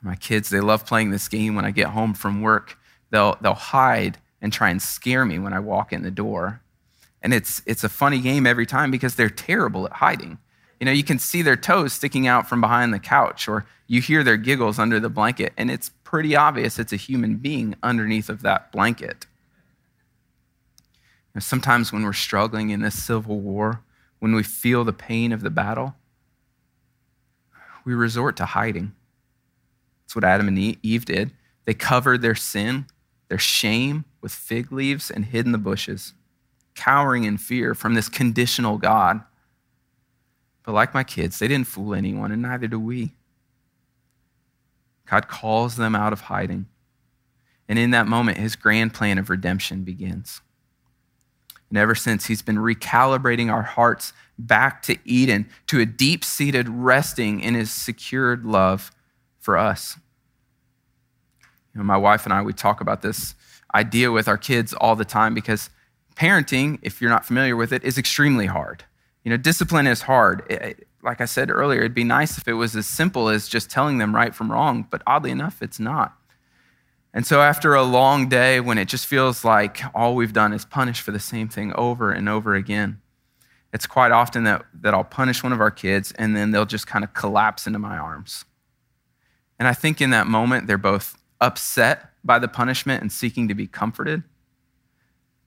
My 0.00 0.16
kids, 0.16 0.48
they 0.48 0.60
love 0.60 0.84
playing 0.84 1.10
this 1.10 1.28
game 1.28 1.54
when 1.54 1.64
I 1.64 1.70
get 1.70 1.88
home 1.88 2.14
from 2.14 2.42
work. 2.42 2.76
They'll, 3.10 3.36
they'll 3.40 3.54
hide 3.54 4.18
and 4.40 4.52
try 4.52 4.70
and 4.70 4.82
scare 4.82 5.24
me 5.24 5.38
when 5.38 5.52
I 5.52 5.60
walk 5.60 5.92
in 5.92 6.02
the 6.02 6.10
door. 6.10 6.60
And 7.22 7.32
it's, 7.32 7.62
it's 7.66 7.84
a 7.84 7.88
funny 7.88 8.20
game 8.20 8.46
every 8.46 8.66
time 8.66 8.90
because 8.90 9.14
they're 9.14 9.30
terrible 9.30 9.86
at 9.86 9.92
hiding. 9.92 10.38
You 10.80 10.86
know, 10.86 10.92
you 10.92 11.04
can 11.04 11.20
see 11.20 11.42
their 11.42 11.56
toes 11.56 11.92
sticking 11.92 12.26
out 12.26 12.48
from 12.48 12.60
behind 12.60 12.92
the 12.92 12.98
couch, 12.98 13.46
or 13.46 13.64
you 13.86 14.00
hear 14.00 14.24
their 14.24 14.36
giggles 14.36 14.80
under 14.80 14.98
the 14.98 15.08
blanket, 15.08 15.52
and 15.56 15.70
it's 15.70 15.90
pretty 16.02 16.34
obvious 16.34 16.78
it's 16.78 16.92
a 16.92 16.96
human 16.96 17.36
being 17.36 17.76
underneath 17.82 18.28
of 18.28 18.42
that 18.42 18.72
blanket. 18.72 19.26
Sometimes 21.38 21.92
when 21.92 22.02
we're 22.02 22.12
struggling 22.12 22.70
in 22.70 22.82
this 22.82 23.02
civil 23.02 23.40
war, 23.40 23.82
when 24.18 24.34
we 24.34 24.42
feel 24.42 24.84
the 24.84 24.92
pain 24.92 25.32
of 25.32 25.40
the 25.40 25.50
battle, 25.50 25.94
we 27.84 27.94
resort 27.94 28.36
to 28.36 28.44
hiding. 28.44 28.92
That's 30.02 30.14
what 30.14 30.24
Adam 30.24 30.48
and 30.48 30.58
Eve 30.58 31.04
did. 31.04 31.32
They 31.64 31.74
covered 31.74 32.20
their 32.20 32.34
sin, 32.34 32.86
their 33.28 33.38
shame, 33.38 34.04
with 34.20 34.32
fig 34.32 34.70
leaves 34.70 35.10
and 35.10 35.24
hid 35.24 35.46
in 35.46 35.52
the 35.52 35.58
bushes 35.58 36.12
cowering 36.74 37.24
in 37.24 37.38
fear 37.38 37.74
from 37.74 37.94
this 37.94 38.08
conditional 38.08 38.78
God. 38.78 39.22
But 40.64 40.72
like 40.72 40.94
my 40.94 41.04
kids, 41.04 41.38
they 41.38 41.48
didn't 41.48 41.66
fool 41.66 41.94
anyone, 41.94 42.32
and 42.32 42.42
neither 42.42 42.68
do 42.68 42.78
we. 42.78 43.12
God 45.06 45.28
calls 45.28 45.76
them 45.76 45.94
out 45.94 46.12
of 46.12 46.22
hiding. 46.22 46.66
And 47.68 47.78
in 47.78 47.90
that 47.90 48.06
moment, 48.06 48.38
his 48.38 48.56
grand 48.56 48.94
plan 48.94 49.18
of 49.18 49.30
redemption 49.30 49.82
begins. 49.82 50.40
And 51.68 51.78
ever 51.78 51.94
since, 51.94 52.26
he's 52.26 52.42
been 52.42 52.56
recalibrating 52.56 53.50
our 53.50 53.62
hearts 53.62 54.12
back 54.38 54.82
to 54.82 54.96
Eden, 55.04 55.48
to 55.68 55.80
a 55.80 55.86
deep 55.86 56.24
seated 56.24 56.68
resting 56.68 57.40
in 57.40 57.54
his 57.54 57.70
secured 57.70 58.44
love 58.44 58.90
for 59.38 59.56
us. 59.56 59.96
You 61.74 61.78
know, 61.78 61.84
my 61.84 61.96
wife 61.96 62.24
and 62.24 62.32
I, 62.32 62.42
we 62.42 62.52
talk 62.52 62.80
about 62.80 63.02
this 63.02 63.34
idea 63.74 64.12
with 64.12 64.28
our 64.28 64.36
kids 64.36 64.74
all 64.74 64.96
the 64.96 65.04
time 65.04 65.32
because 65.34 65.70
parenting, 66.14 66.78
if 66.82 67.00
you're 67.00 67.10
not 67.10 67.24
familiar 67.24 67.56
with 67.56 67.72
it, 67.72 67.84
is 67.84 67.98
extremely 67.98 68.46
hard. 68.46 68.84
You 69.24 69.30
know, 69.30 69.36
discipline 69.36 69.86
is 69.86 70.02
hard. 70.02 70.42
It, 70.50 70.86
like 71.02 71.20
I 71.20 71.24
said 71.24 71.50
earlier, 71.50 71.80
it'd 71.80 71.94
be 71.94 72.04
nice 72.04 72.38
if 72.38 72.46
it 72.46 72.54
was 72.54 72.76
as 72.76 72.86
simple 72.86 73.28
as 73.28 73.48
just 73.48 73.70
telling 73.70 73.98
them 73.98 74.14
right 74.14 74.34
from 74.34 74.50
wrong, 74.50 74.86
but 74.90 75.02
oddly 75.06 75.30
enough, 75.30 75.62
it's 75.62 75.80
not. 75.80 76.16
And 77.14 77.26
so, 77.26 77.42
after 77.42 77.74
a 77.74 77.82
long 77.82 78.28
day 78.28 78.60
when 78.60 78.78
it 78.78 78.88
just 78.88 79.06
feels 79.06 79.44
like 79.44 79.82
all 79.94 80.14
we've 80.14 80.32
done 80.32 80.52
is 80.52 80.64
punish 80.64 81.00
for 81.00 81.10
the 81.10 81.20
same 81.20 81.48
thing 81.48 81.72
over 81.74 82.10
and 82.10 82.28
over 82.28 82.54
again, 82.54 83.02
it's 83.72 83.86
quite 83.86 84.12
often 84.12 84.44
that, 84.44 84.64
that 84.80 84.94
I'll 84.94 85.04
punish 85.04 85.42
one 85.42 85.52
of 85.52 85.60
our 85.60 85.70
kids 85.70 86.12
and 86.12 86.36
then 86.36 86.50
they'll 86.50 86.64
just 86.64 86.86
kind 86.86 87.04
of 87.04 87.12
collapse 87.14 87.66
into 87.66 87.78
my 87.78 87.98
arms. 87.98 88.44
And 89.58 89.68
I 89.68 89.74
think 89.74 90.00
in 90.00 90.10
that 90.10 90.26
moment, 90.26 90.66
they're 90.66 90.78
both 90.78 91.18
upset 91.40 92.10
by 92.24 92.38
the 92.38 92.48
punishment 92.48 93.02
and 93.02 93.12
seeking 93.12 93.48
to 93.48 93.54
be 93.54 93.66
comforted. 93.66 94.22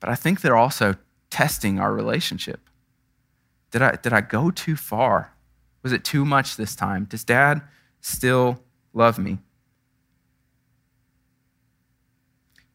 But 0.06 0.12
I 0.12 0.16
think 0.16 0.42
they're 0.42 0.56
also 0.56 0.98
testing 1.32 1.80
our 1.80 1.92
relationship. 1.92 2.70
Did 3.72 3.82
I, 3.82 3.96
did 3.96 4.14
I 4.14 4.22
go 4.22 4.52
too 4.52 4.76
far? 4.76 5.34
Was 5.82 5.94
it 5.94 6.04
too 6.04 6.24
much 6.24 6.58
this 6.58 6.76
time? 6.76 7.06
Does 7.06 7.24
dad 7.24 7.64
still 8.02 8.60
love 8.94 9.18
me? 9.18 9.40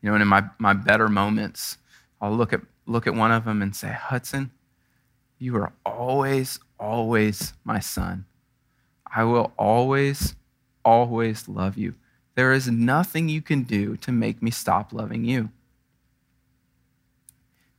You 0.02 0.08
know, 0.08 0.14
and 0.14 0.22
in 0.22 0.26
my, 0.26 0.42
my 0.58 0.72
better 0.72 1.06
moments, 1.06 1.78
I'll 2.20 2.34
look 2.34 2.52
at, 2.52 2.62
look 2.84 3.06
at 3.06 3.14
one 3.14 3.30
of 3.30 3.44
them 3.44 3.62
and 3.62 3.76
say, 3.76 3.92
Hudson, 3.92 4.50
you 5.38 5.54
are 5.54 5.72
always, 5.86 6.58
always 6.80 7.52
my 7.62 7.78
son. 7.78 8.24
I 9.06 9.22
will 9.22 9.52
always, 9.56 10.34
always 10.84 11.46
love 11.48 11.78
you. 11.78 11.94
There 12.34 12.52
is 12.52 12.66
nothing 12.66 13.28
you 13.28 13.40
can 13.40 13.62
do 13.62 13.96
to 13.98 14.10
make 14.10 14.42
me 14.42 14.50
stop 14.50 14.92
loving 14.92 15.24
you. 15.24 15.50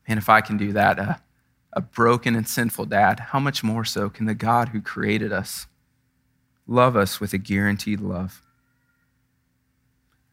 And 0.07 0.17
if 0.17 0.29
I 0.29 0.41
can 0.41 0.57
do 0.57 0.73
that, 0.73 0.99
uh, 0.99 1.15
a 1.73 1.81
broken 1.81 2.35
and 2.35 2.47
sinful 2.47 2.85
dad, 2.85 3.19
how 3.19 3.39
much 3.39 3.63
more 3.63 3.85
so 3.85 4.09
can 4.09 4.25
the 4.25 4.35
God 4.35 4.69
who 4.69 4.81
created 4.81 5.31
us 5.31 5.67
love 6.67 6.95
us 6.95 7.19
with 7.19 7.33
a 7.33 7.37
guaranteed 7.37 8.01
love? 8.01 8.41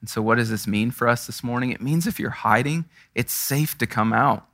And 0.01 0.09
so, 0.09 0.23
what 0.23 0.37
does 0.37 0.51
this 0.51 0.67
mean 0.67 0.91
for 0.91 1.09
us 1.09 1.27
this 1.27 1.43
morning? 1.43 1.71
It 1.71 1.81
means 1.81 2.07
if 2.07 2.21
you're 2.21 2.31
hiding, 2.31 2.85
it's 3.15 3.33
safe 3.33 3.77
to 3.79 3.87
come 3.87 4.13
out. 4.13 4.47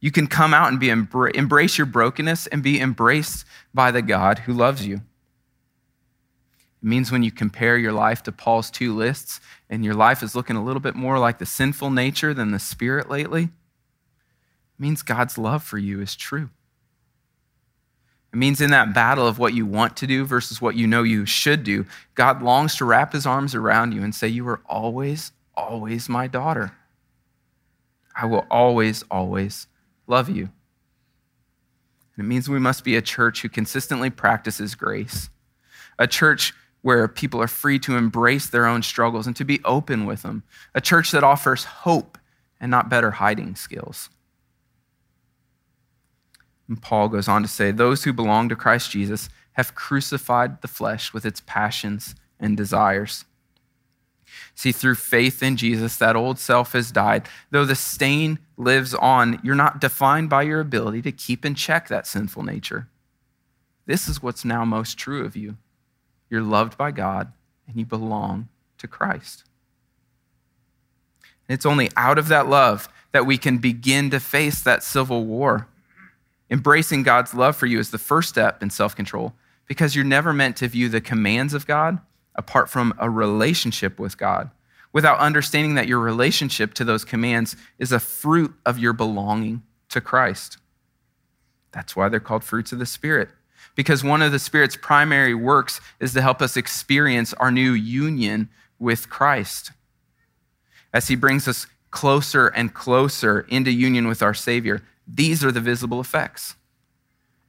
You 0.00 0.10
can 0.10 0.26
come 0.26 0.54
out 0.54 0.68
and 0.68 0.80
be 0.80 0.88
embra- 0.88 1.34
embrace 1.34 1.78
your 1.78 1.86
brokenness 1.86 2.46
and 2.46 2.62
be 2.62 2.80
embraced 2.80 3.44
by 3.74 3.90
the 3.90 4.02
God 4.02 4.40
who 4.40 4.52
loves 4.52 4.86
you. 4.86 4.96
It 4.96 6.88
means 6.88 7.10
when 7.10 7.22
you 7.22 7.32
compare 7.32 7.76
your 7.76 7.92
life 7.92 8.22
to 8.24 8.32
Paul's 8.32 8.70
two 8.70 8.94
lists 8.94 9.40
and 9.68 9.84
your 9.84 9.94
life 9.94 10.22
is 10.22 10.34
looking 10.34 10.56
a 10.56 10.64
little 10.64 10.80
bit 10.80 10.94
more 10.94 11.18
like 11.18 11.38
the 11.38 11.46
sinful 11.46 11.90
nature 11.90 12.34
than 12.34 12.50
the 12.50 12.58
spirit 12.58 13.10
lately, 13.10 13.48
it 14.78 14.82
means 14.82 15.02
God's 15.02 15.38
love 15.38 15.62
for 15.62 15.78
you 15.78 16.00
is 16.00 16.14
true. 16.16 16.50
It 18.32 18.36
means 18.36 18.60
in 18.60 18.70
that 18.70 18.92
battle 18.92 19.26
of 19.26 19.38
what 19.38 19.54
you 19.54 19.64
want 19.64 19.96
to 19.98 20.06
do 20.06 20.26
versus 20.26 20.60
what 20.60 20.74
you 20.76 20.86
know 20.86 21.02
you 21.02 21.24
should 21.24 21.64
do, 21.64 21.86
God 22.14 22.42
longs 22.42 22.76
to 22.76 22.84
wrap 22.84 23.14
his 23.14 23.24
arms 23.24 23.54
around 23.54 23.92
you 23.92 24.02
and 24.02 24.14
say, 24.14 24.28
You 24.28 24.46
are 24.48 24.60
always, 24.66 25.32
always 25.54 26.08
my 26.08 26.26
daughter. 26.26 26.72
I 28.14 28.26
will 28.26 28.46
always, 28.50 29.04
always 29.10 29.68
love 30.06 30.28
you. 30.28 30.50
And 32.16 32.24
it 32.24 32.28
means 32.28 32.48
we 32.48 32.58
must 32.58 32.84
be 32.84 32.96
a 32.96 33.02
church 33.02 33.40
who 33.40 33.48
consistently 33.48 34.10
practices 34.10 34.74
grace, 34.74 35.30
a 35.98 36.06
church 36.06 36.52
where 36.82 37.08
people 37.08 37.40
are 37.40 37.48
free 37.48 37.78
to 37.78 37.96
embrace 37.96 38.48
their 38.48 38.66
own 38.66 38.82
struggles 38.82 39.26
and 39.26 39.36
to 39.36 39.44
be 39.44 39.60
open 39.64 40.04
with 40.04 40.22
them, 40.22 40.42
a 40.74 40.80
church 40.80 41.10
that 41.10 41.24
offers 41.24 41.64
hope 41.64 42.18
and 42.60 42.70
not 42.70 42.88
better 42.90 43.12
hiding 43.12 43.54
skills. 43.54 44.10
And 46.68 46.80
Paul 46.80 47.08
goes 47.08 47.28
on 47.28 47.42
to 47.42 47.48
say, 47.48 47.70
Those 47.70 48.04
who 48.04 48.12
belong 48.12 48.48
to 48.48 48.56
Christ 48.56 48.90
Jesus 48.90 49.28
have 49.52 49.74
crucified 49.74 50.60
the 50.60 50.68
flesh 50.68 51.12
with 51.12 51.24
its 51.24 51.40
passions 51.46 52.14
and 52.38 52.56
desires. 52.56 53.24
See, 54.54 54.72
through 54.72 54.96
faith 54.96 55.42
in 55.42 55.56
Jesus, 55.56 55.96
that 55.96 56.16
old 56.16 56.38
self 56.38 56.72
has 56.72 56.90
died. 56.90 57.28
Though 57.50 57.64
the 57.64 57.74
stain 57.74 58.38
lives 58.56 58.94
on, 58.94 59.40
you're 59.42 59.54
not 59.54 59.80
defined 59.80 60.28
by 60.28 60.42
your 60.42 60.60
ability 60.60 61.02
to 61.02 61.12
keep 61.12 61.44
in 61.44 61.54
check 61.54 61.88
that 61.88 62.06
sinful 62.06 62.42
nature. 62.42 62.88
This 63.86 64.08
is 64.08 64.22
what's 64.22 64.44
now 64.44 64.64
most 64.64 64.98
true 64.98 65.24
of 65.24 65.36
you. 65.36 65.56
You're 66.28 66.42
loved 66.42 66.76
by 66.76 66.90
God 66.90 67.32
and 67.66 67.76
you 67.76 67.86
belong 67.86 68.48
to 68.78 68.88
Christ. 68.88 69.44
And 71.48 71.54
it's 71.54 71.66
only 71.66 71.90
out 71.96 72.18
of 72.18 72.28
that 72.28 72.48
love 72.48 72.88
that 73.12 73.26
we 73.26 73.38
can 73.38 73.58
begin 73.58 74.10
to 74.10 74.20
face 74.20 74.60
that 74.60 74.82
civil 74.82 75.24
war. 75.24 75.68
Embracing 76.50 77.02
God's 77.02 77.34
love 77.34 77.56
for 77.56 77.66
you 77.66 77.78
is 77.78 77.90
the 77.90 77.98
first 77.98 78.28
step 78.28 78.62
in 78.62 78.70
self 78.70 78.94
control 78.94 79.34
because 79.66 79.96
you're 79.96 80.04
never 80.04 80.32
meant 80.32 80.56
to 80.56 80.68
view 80.68 80.88
the 80.88 81.00
commands 81.00 81.54
of 81.54 81.66
God 81.66 81.98
apart 82.36 82.70
from 82.70 82.94
a 82.98 83.10
relationship 83.10 83.98
with 83.98 84.18
God, 84.18 84.50
without 84.92 85.18
understanding 85.18 85.74
that 85.74 85.88
your 85.88 85.98
relationship 85.98 86.74
to 86.74 86.84
those 86.84 87.04
commands 87.04 87.56
is 87.78 87.92
a 87.92 87.98
fruit 87.98 88.54
of 88.64 88.78
your 88.78 88.92
belonging 88.92 89.62
to 89.88 90.00
Christ. 90.00 90.58
That's 91.72 91.96
why 91.96 92.08
they're 92.08 92.20
called 92.20 92.44
fruits 92.44 92.72
of 92.72 92.78
the 92.78 92.86
Spirit, 92.86 93.30
because 93.74 94.04
one 94.04 94.22
of 94.22 94.32
the 94.32 94.38
Spirit's 94.38 94.76
primary 94.76 95.34
works 95.34 95.80
is 95.98 96.12
to 96.12 96.22
help 96.22 96.40
us 96.40 96.56
experience 96.56 97.32
our 97.34 97.50
new 97.50 97.72
union 97.72 98.48
with 98.78 99.10
Christ. 99.10 99.72
As 100.92 101.08
He 101.08 101.16
brings 101.16 101.48
us 101.48 101.66
closer 101.90 102.48
and 102.48 102.74
closer 102.74 103.40
into 103.48 103.70
union 103.70 104.06
with 104.06 104.22
our 104.22 104.34
Savior, 104.34 104.82
these 105.06 105.44
are 105.44 105.52
the 105.52 105.60
visible 105.60 106.00
effects 106.00 106.56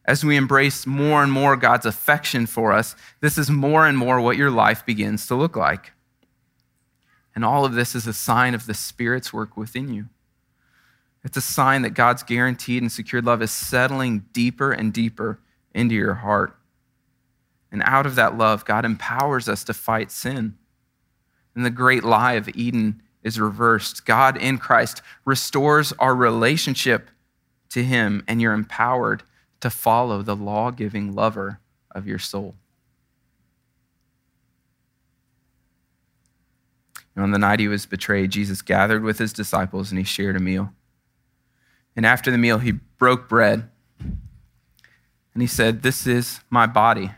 as 0.08 0.24
we 0.24 0.38
embrace 0.38 0.88
more 0.88 1.22
and 1.22 1.32
more 1.32 1.58
God's 1.58 1.86
affection 1.86 2.46
for 2.46 2.72
us, 2.72 2.96
this 3.20 3.38
is 3.38 3.52
more 3.52 3.86
and 3.86 3.98
more 3.98 4.22
what 4.22 4.38
your 4.38 4.50
life 4.50 4.86
begins 4.86 5.28
to 5.28 5.36
look 5.36 5.58
like. 5.58 5.92
And 7.36 7.44
all 7.44 7.66
of 7.66 7.74
this 7.74 7.94
is 7.94 8.08
a 8.08 8.14
sign 8.14 8.56
of 8.56 8.66
the 8.66 8.74
Spirit's 8.74 9.34
work 9.34 9.58
within 9.58 9.94
you. 9.94 10.06
It's 11.24 11.38
a 11.38 11.42
sign 11.42 11.82
that 11.82 11.94
God's 11.94 12.24
guaranteed 12.24 12.82
and 12.82 12.92
secured 12.92 13.26
love 13.26 13.42
is 13.42 13.52
settling 13.52 14.26
deeper 14.32 14.72
and 14.72 14.94
deeper 14.94 15.40
into 15.76 15.94
your 15.94 16.16
heart. 16.16 16.56
And 17.70 17.84
out 17.84 18.06
of 18.06 18.16
that 18.16 18.38
love, 18.38 18.64
God 18.64 18.86
empowers 18.86 19.50
us 19.50 19.66
to 19.66 19.74
fight 19.74 20.10
sin. 20.10 20.58
And 21.54 21.66
the 21.66 21.70
great 21.70 22.06
lie 22.06 22.34
of 22.34 22.48
Eden 22.56 23.04
is 23.24 23.42
reversed. 23.42 24.06
God 24.06 24.38
in 24.38 24.58
Christ 24.58 25.02
restores 25.26 25.92
our 26.00 26.16
relationship 26.16 27.10
to 27.78 27.84
Him, 27.84 28.24
and 28.28 28.42
you're 28.42 28.54
empowered 28.54 29.24
to 29.60 29.70
follow 29.70 30.22
the 30.22 30.36
law 30.36 30.72
giving 30.72 31.14
lover 31.14 31.60
of 31.92 32.08
your 32.08 32.20
soul. 32.20 32.56
And 37.16 37.24
on 37.24 37.32
the 37.32 37.40
night 37.40 37.60
he 37.60 37.68
was 37.68 37.86
betrayed, 37.86 38.32
Jesus 38.32 38.62
gathered 38.62 39.04
with 39.04 39.18
his 39.18 39.34
disciples 39.34 39.90
and 39.90 39.98
he 39.98 40.04
shared 40.04 40.36
a 40.36 40.40
meal. 40.40 40.72
And 41.96 42.06
after 42.06 42.30
the 42.30 42.38
meal, 42.38 42.60
he 42.60 42.74
broke 42.74 43.28
bread 43.28 43.70
and 44.00 45.42
he 45.42 45.48
said, 45.48 45.82
This 45.82 46.06
is 46.06 46.42
my 46.52 46.68
body 46.68 47.12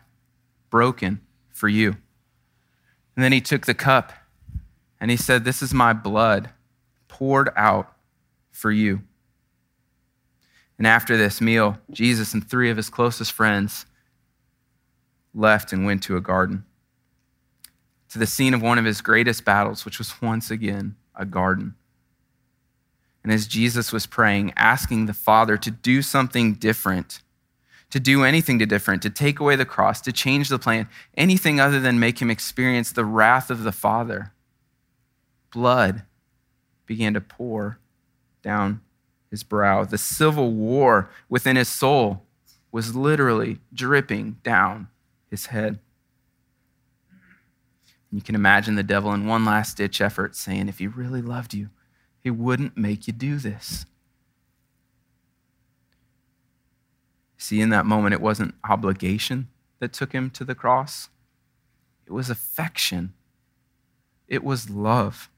broken 0.70 1.20
for 1.50 1.68
you. 1.68 1.98
And 3.16 3.24
then 3.24 3.34
he 3.34 3.42
took 3.42 3.66
the 3.66 3.74
cup 3.74 4.14
and 5.02 5.12
he 5.12 5.18
said, 5.18 5.44
This 5.44 5.62
is 5.62 5.74
my 5.74 5.92
blood 5.92 6.52
poured 7.10 7.50
out 7.58 7.94
for 8.52 8.72
you. 8.72 9.02
And 10.80 10.88
after 10.88 11.18
this 11.18 11.42
meal, 11.42 11.78
Jesus 11.92 12.34
and 12.34 12.50
three 12.50 12.70
of 12.70 12.78
his 12.78 12.90
closest 12.90 13.34
friends 13.34 13.86
left 15.36 15.74
and 15.74 15.86
went 15.86 16.02
to 16.04 16.16
a 16.16 16.22
garden, 16.22 16.64
to 18.10 18.18
the 18.18 18.26
scene 18.26 18.54
of 18.54 18.62
one 18.62 18.80
of 18.80 18.86
his 18.86 19.02
greatest 19.02 19.44
battles, 19.44 19.84
which 19.84 20.00
was 20.00 20.22
once 20.22 20.50
again 20.50 20.96
a 21.14 21.26
garden. 21.26 21.76
And 23.24 23.34
as 23.34 23.46
Jesus 23.46 23.92
was 23.92 24.06
praying, 24.06 24.54
asking 24.56 25.06
the 25.06 25.14
Father 25.14 25.58
to 25.58 25.70
do 25.70 26.02
something 26.02 26.54
different, 26.54 27.22
to 27.90 28.00
do 28.00 28.24
anything 28.24 28.58
to 28.60 28.66
different, 28.66 29.02
to 29.02 29.10
take 29.10 29.42
away 29.42 29.58
the 29.58 29.66
cross, 29.66 30.00
to 30.02 30.14
change 30.14 30.48
the 30.48 30.58
plan, 30.58 30.88
anything 31.18 31.60
other 31.60 31.82
than 31.82 32.00
make 32.00 32.22
him 32.22 32.32
experience 32.32 32.94
the 32.94 33.04
wrath 33.04 33.52
of 33.52 33.64
the 33.64 33.74
Father, 33.74 34.32
blood 35.52 36.04
began 36.86 37.14
to 37.14 37.22
pour 37.22 37.80
down 38.42 38.80
his 39.30 39.44
brow. 39.44 39.84
The 39.84 39.98
civil 39.98 40.52
war 40.52 41.10
within 41.28 41.56
his 41.56 41.70
soul 41.70 42.24
was 42.72 42.96
literally 42.96 43.60
dripping 43.74 44.38
down 44.44 44.88
his 45.30 45.48
head. 45.48 45.80
You 48.12 48.22
can 48.22 48.36
imagine 48.36 48.76
the 48.76 48.84
devil 48.84 49.14
in 49.14 49.28
one 49.28 49.46
last 49.46 49.78
ditch 49.78 50.02
effort 50.02 50.36
saying, 50.36 50.68
if 50.68 50.80
he 50.80 50.88
really 50.88 51.22
loved 51.22 51.54
you, 51.54 51.70
he 52.22 52.32
wouldn't 52.32 52.78
make 52.78 53.08
you 53.08 53.14
do 53.14 53.38
this. 53.38 53.86
See, 57.38 57.62
in 57.62 57.70
that 57.70 57.86
moment, 57.86 58.14
it 58.14 58.22
wasn't 58.22 58.56
obligation 58.68 59.48
that 59.80 59.94
took 59.94 60.12
him 60.12 60.30
to 60.32 60.44
the 60.44 60.56
cross, 60.56 61.10
it 62.06 62.12
was 62.12 62.30
affection, 62.30 63.14
it 64.28 64.44
was 64.44 64.70
love. 64.70 65.30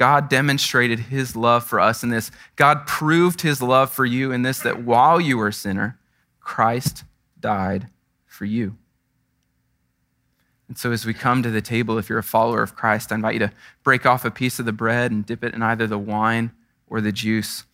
God 0.00 0.30
demonstrated 0.30 0.98
his 0.98 1.36
love 1.36 1.62
for 1.62 1.78
us 1.78 2.02
in 2.02 2.08
this. 2.08 2.30
God 2.56 2.86
proved 2.86 3.42
his 3.42 3.60
love 3.60 3.92
for 3.92 4.06
you 4.06 4.32
in 4.32 4.40
this 4.40 4.60
that 4.60 4.82
while 4.82 5.20
you 5.20 5.36
were 5.36 5.48
a 5.48 5.52
sinner, 5.52 5.98
Christ 6.40 7.04
died 7.38 7.88
for 8.24 8.46
you. 8.46 8.78
And 10.68 10.78
so, 10.78 10.90
as 10.90 11.04
we 11.04 11.12
come 11.12 11.42
to 11.42 11.50
the 11.50 11.60
table, 11.60 11.98
if 11.98 12.08
you're 12.08 12.18
a 12.18 12.22
follower 12.22 12.62
of 12.62 12.74
Christ, 12.74 13.12
I 13.12 13.16
invite 13.16 13.34
you 13.34 13.40
to 13.40 13.52
break 13.84 14.06
off 14.06 14.24
a 14.24 14.30
piece 14.30 14.58
of 14.58 14.64
the 14.64 14.72
bread 14.72 15.10
and 15.10 15.26
dip 15.26 15.44
it 15.44 15.52
in 15.52 15.62
either 15.62 15.86
the 15.86 15.98
wine 15.98 16.52
or 16.86 17.02
the 17.02 17.12
juice. 17.12 17.64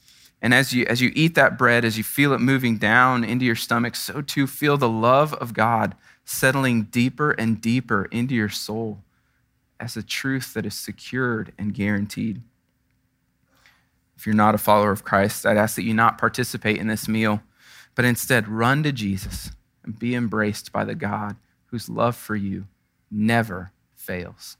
And 0.42 0.52
as 0.52 0.72
you, 0.72 0.84
as 0.86 1.00
you 1.00 1.12
eat 1.14 1.36
that 1.36 1.56
bread, 1.56 1.84
as 1.84 1.96
you 1.96 2.02
feel 2.02 2.32
it 2.32 2.40
moving 2.40 2.76
down 2.76 3.22
into 3.22 3.44
your 3.44 3.54
stomach, 3.54 3.94
so 3.94 4.20
too 4.20 4.48
feel 4.48 4.76
the 4.76 4.88
love 4.88 5.32
of 5.34 5.54
God 5.54 5.94
settling 6.24 6.82
deeper 6.82 7.30
and 7.30 7.60
deeper 7.60 8.06
into 8.06 8.34
your 8.34 8.48
soul 8.48 9.04
as 9.78 9.96
a 9.96 10.02
truth 10.02 10.54
that 10.54 10.66
is 10.66 10.74
secured 10.74 11.52
and 11.58 11.74
guaranteed. 11.74 12.42
If 14.16 14.26
you're 14.26 14.34
not 14.34 14.54
a 14.54 14.58
follower 14.58 14.92
of 14.92 15.04
Christ, 15.04 15.44
I'd 15.44 15.56
ask 15.56 15.76
that 15.76 15.84
you 15.84 15.92
not 15.92 16.18
participate 16.18 16.78
in 16.78 16.86
this 16.86 17.06
meal, 17.06 17.42
but 17.94 18.04
instead 18.04 18.48
run 18.48 18.82
to 18.82 18.92
Jesus 18.92 19.50
and 19.84 19.98
be 19.98 20.14
embraced 20.14 20.72
by 20.72 20.84
the 20.84 20.94
God 20.94 21.36
whose 21.66 21.88
love 21.88 22.16
for 22.16 22.36
you 22.36 22.66
never 23.10 23.72
fails. 23.94 24.56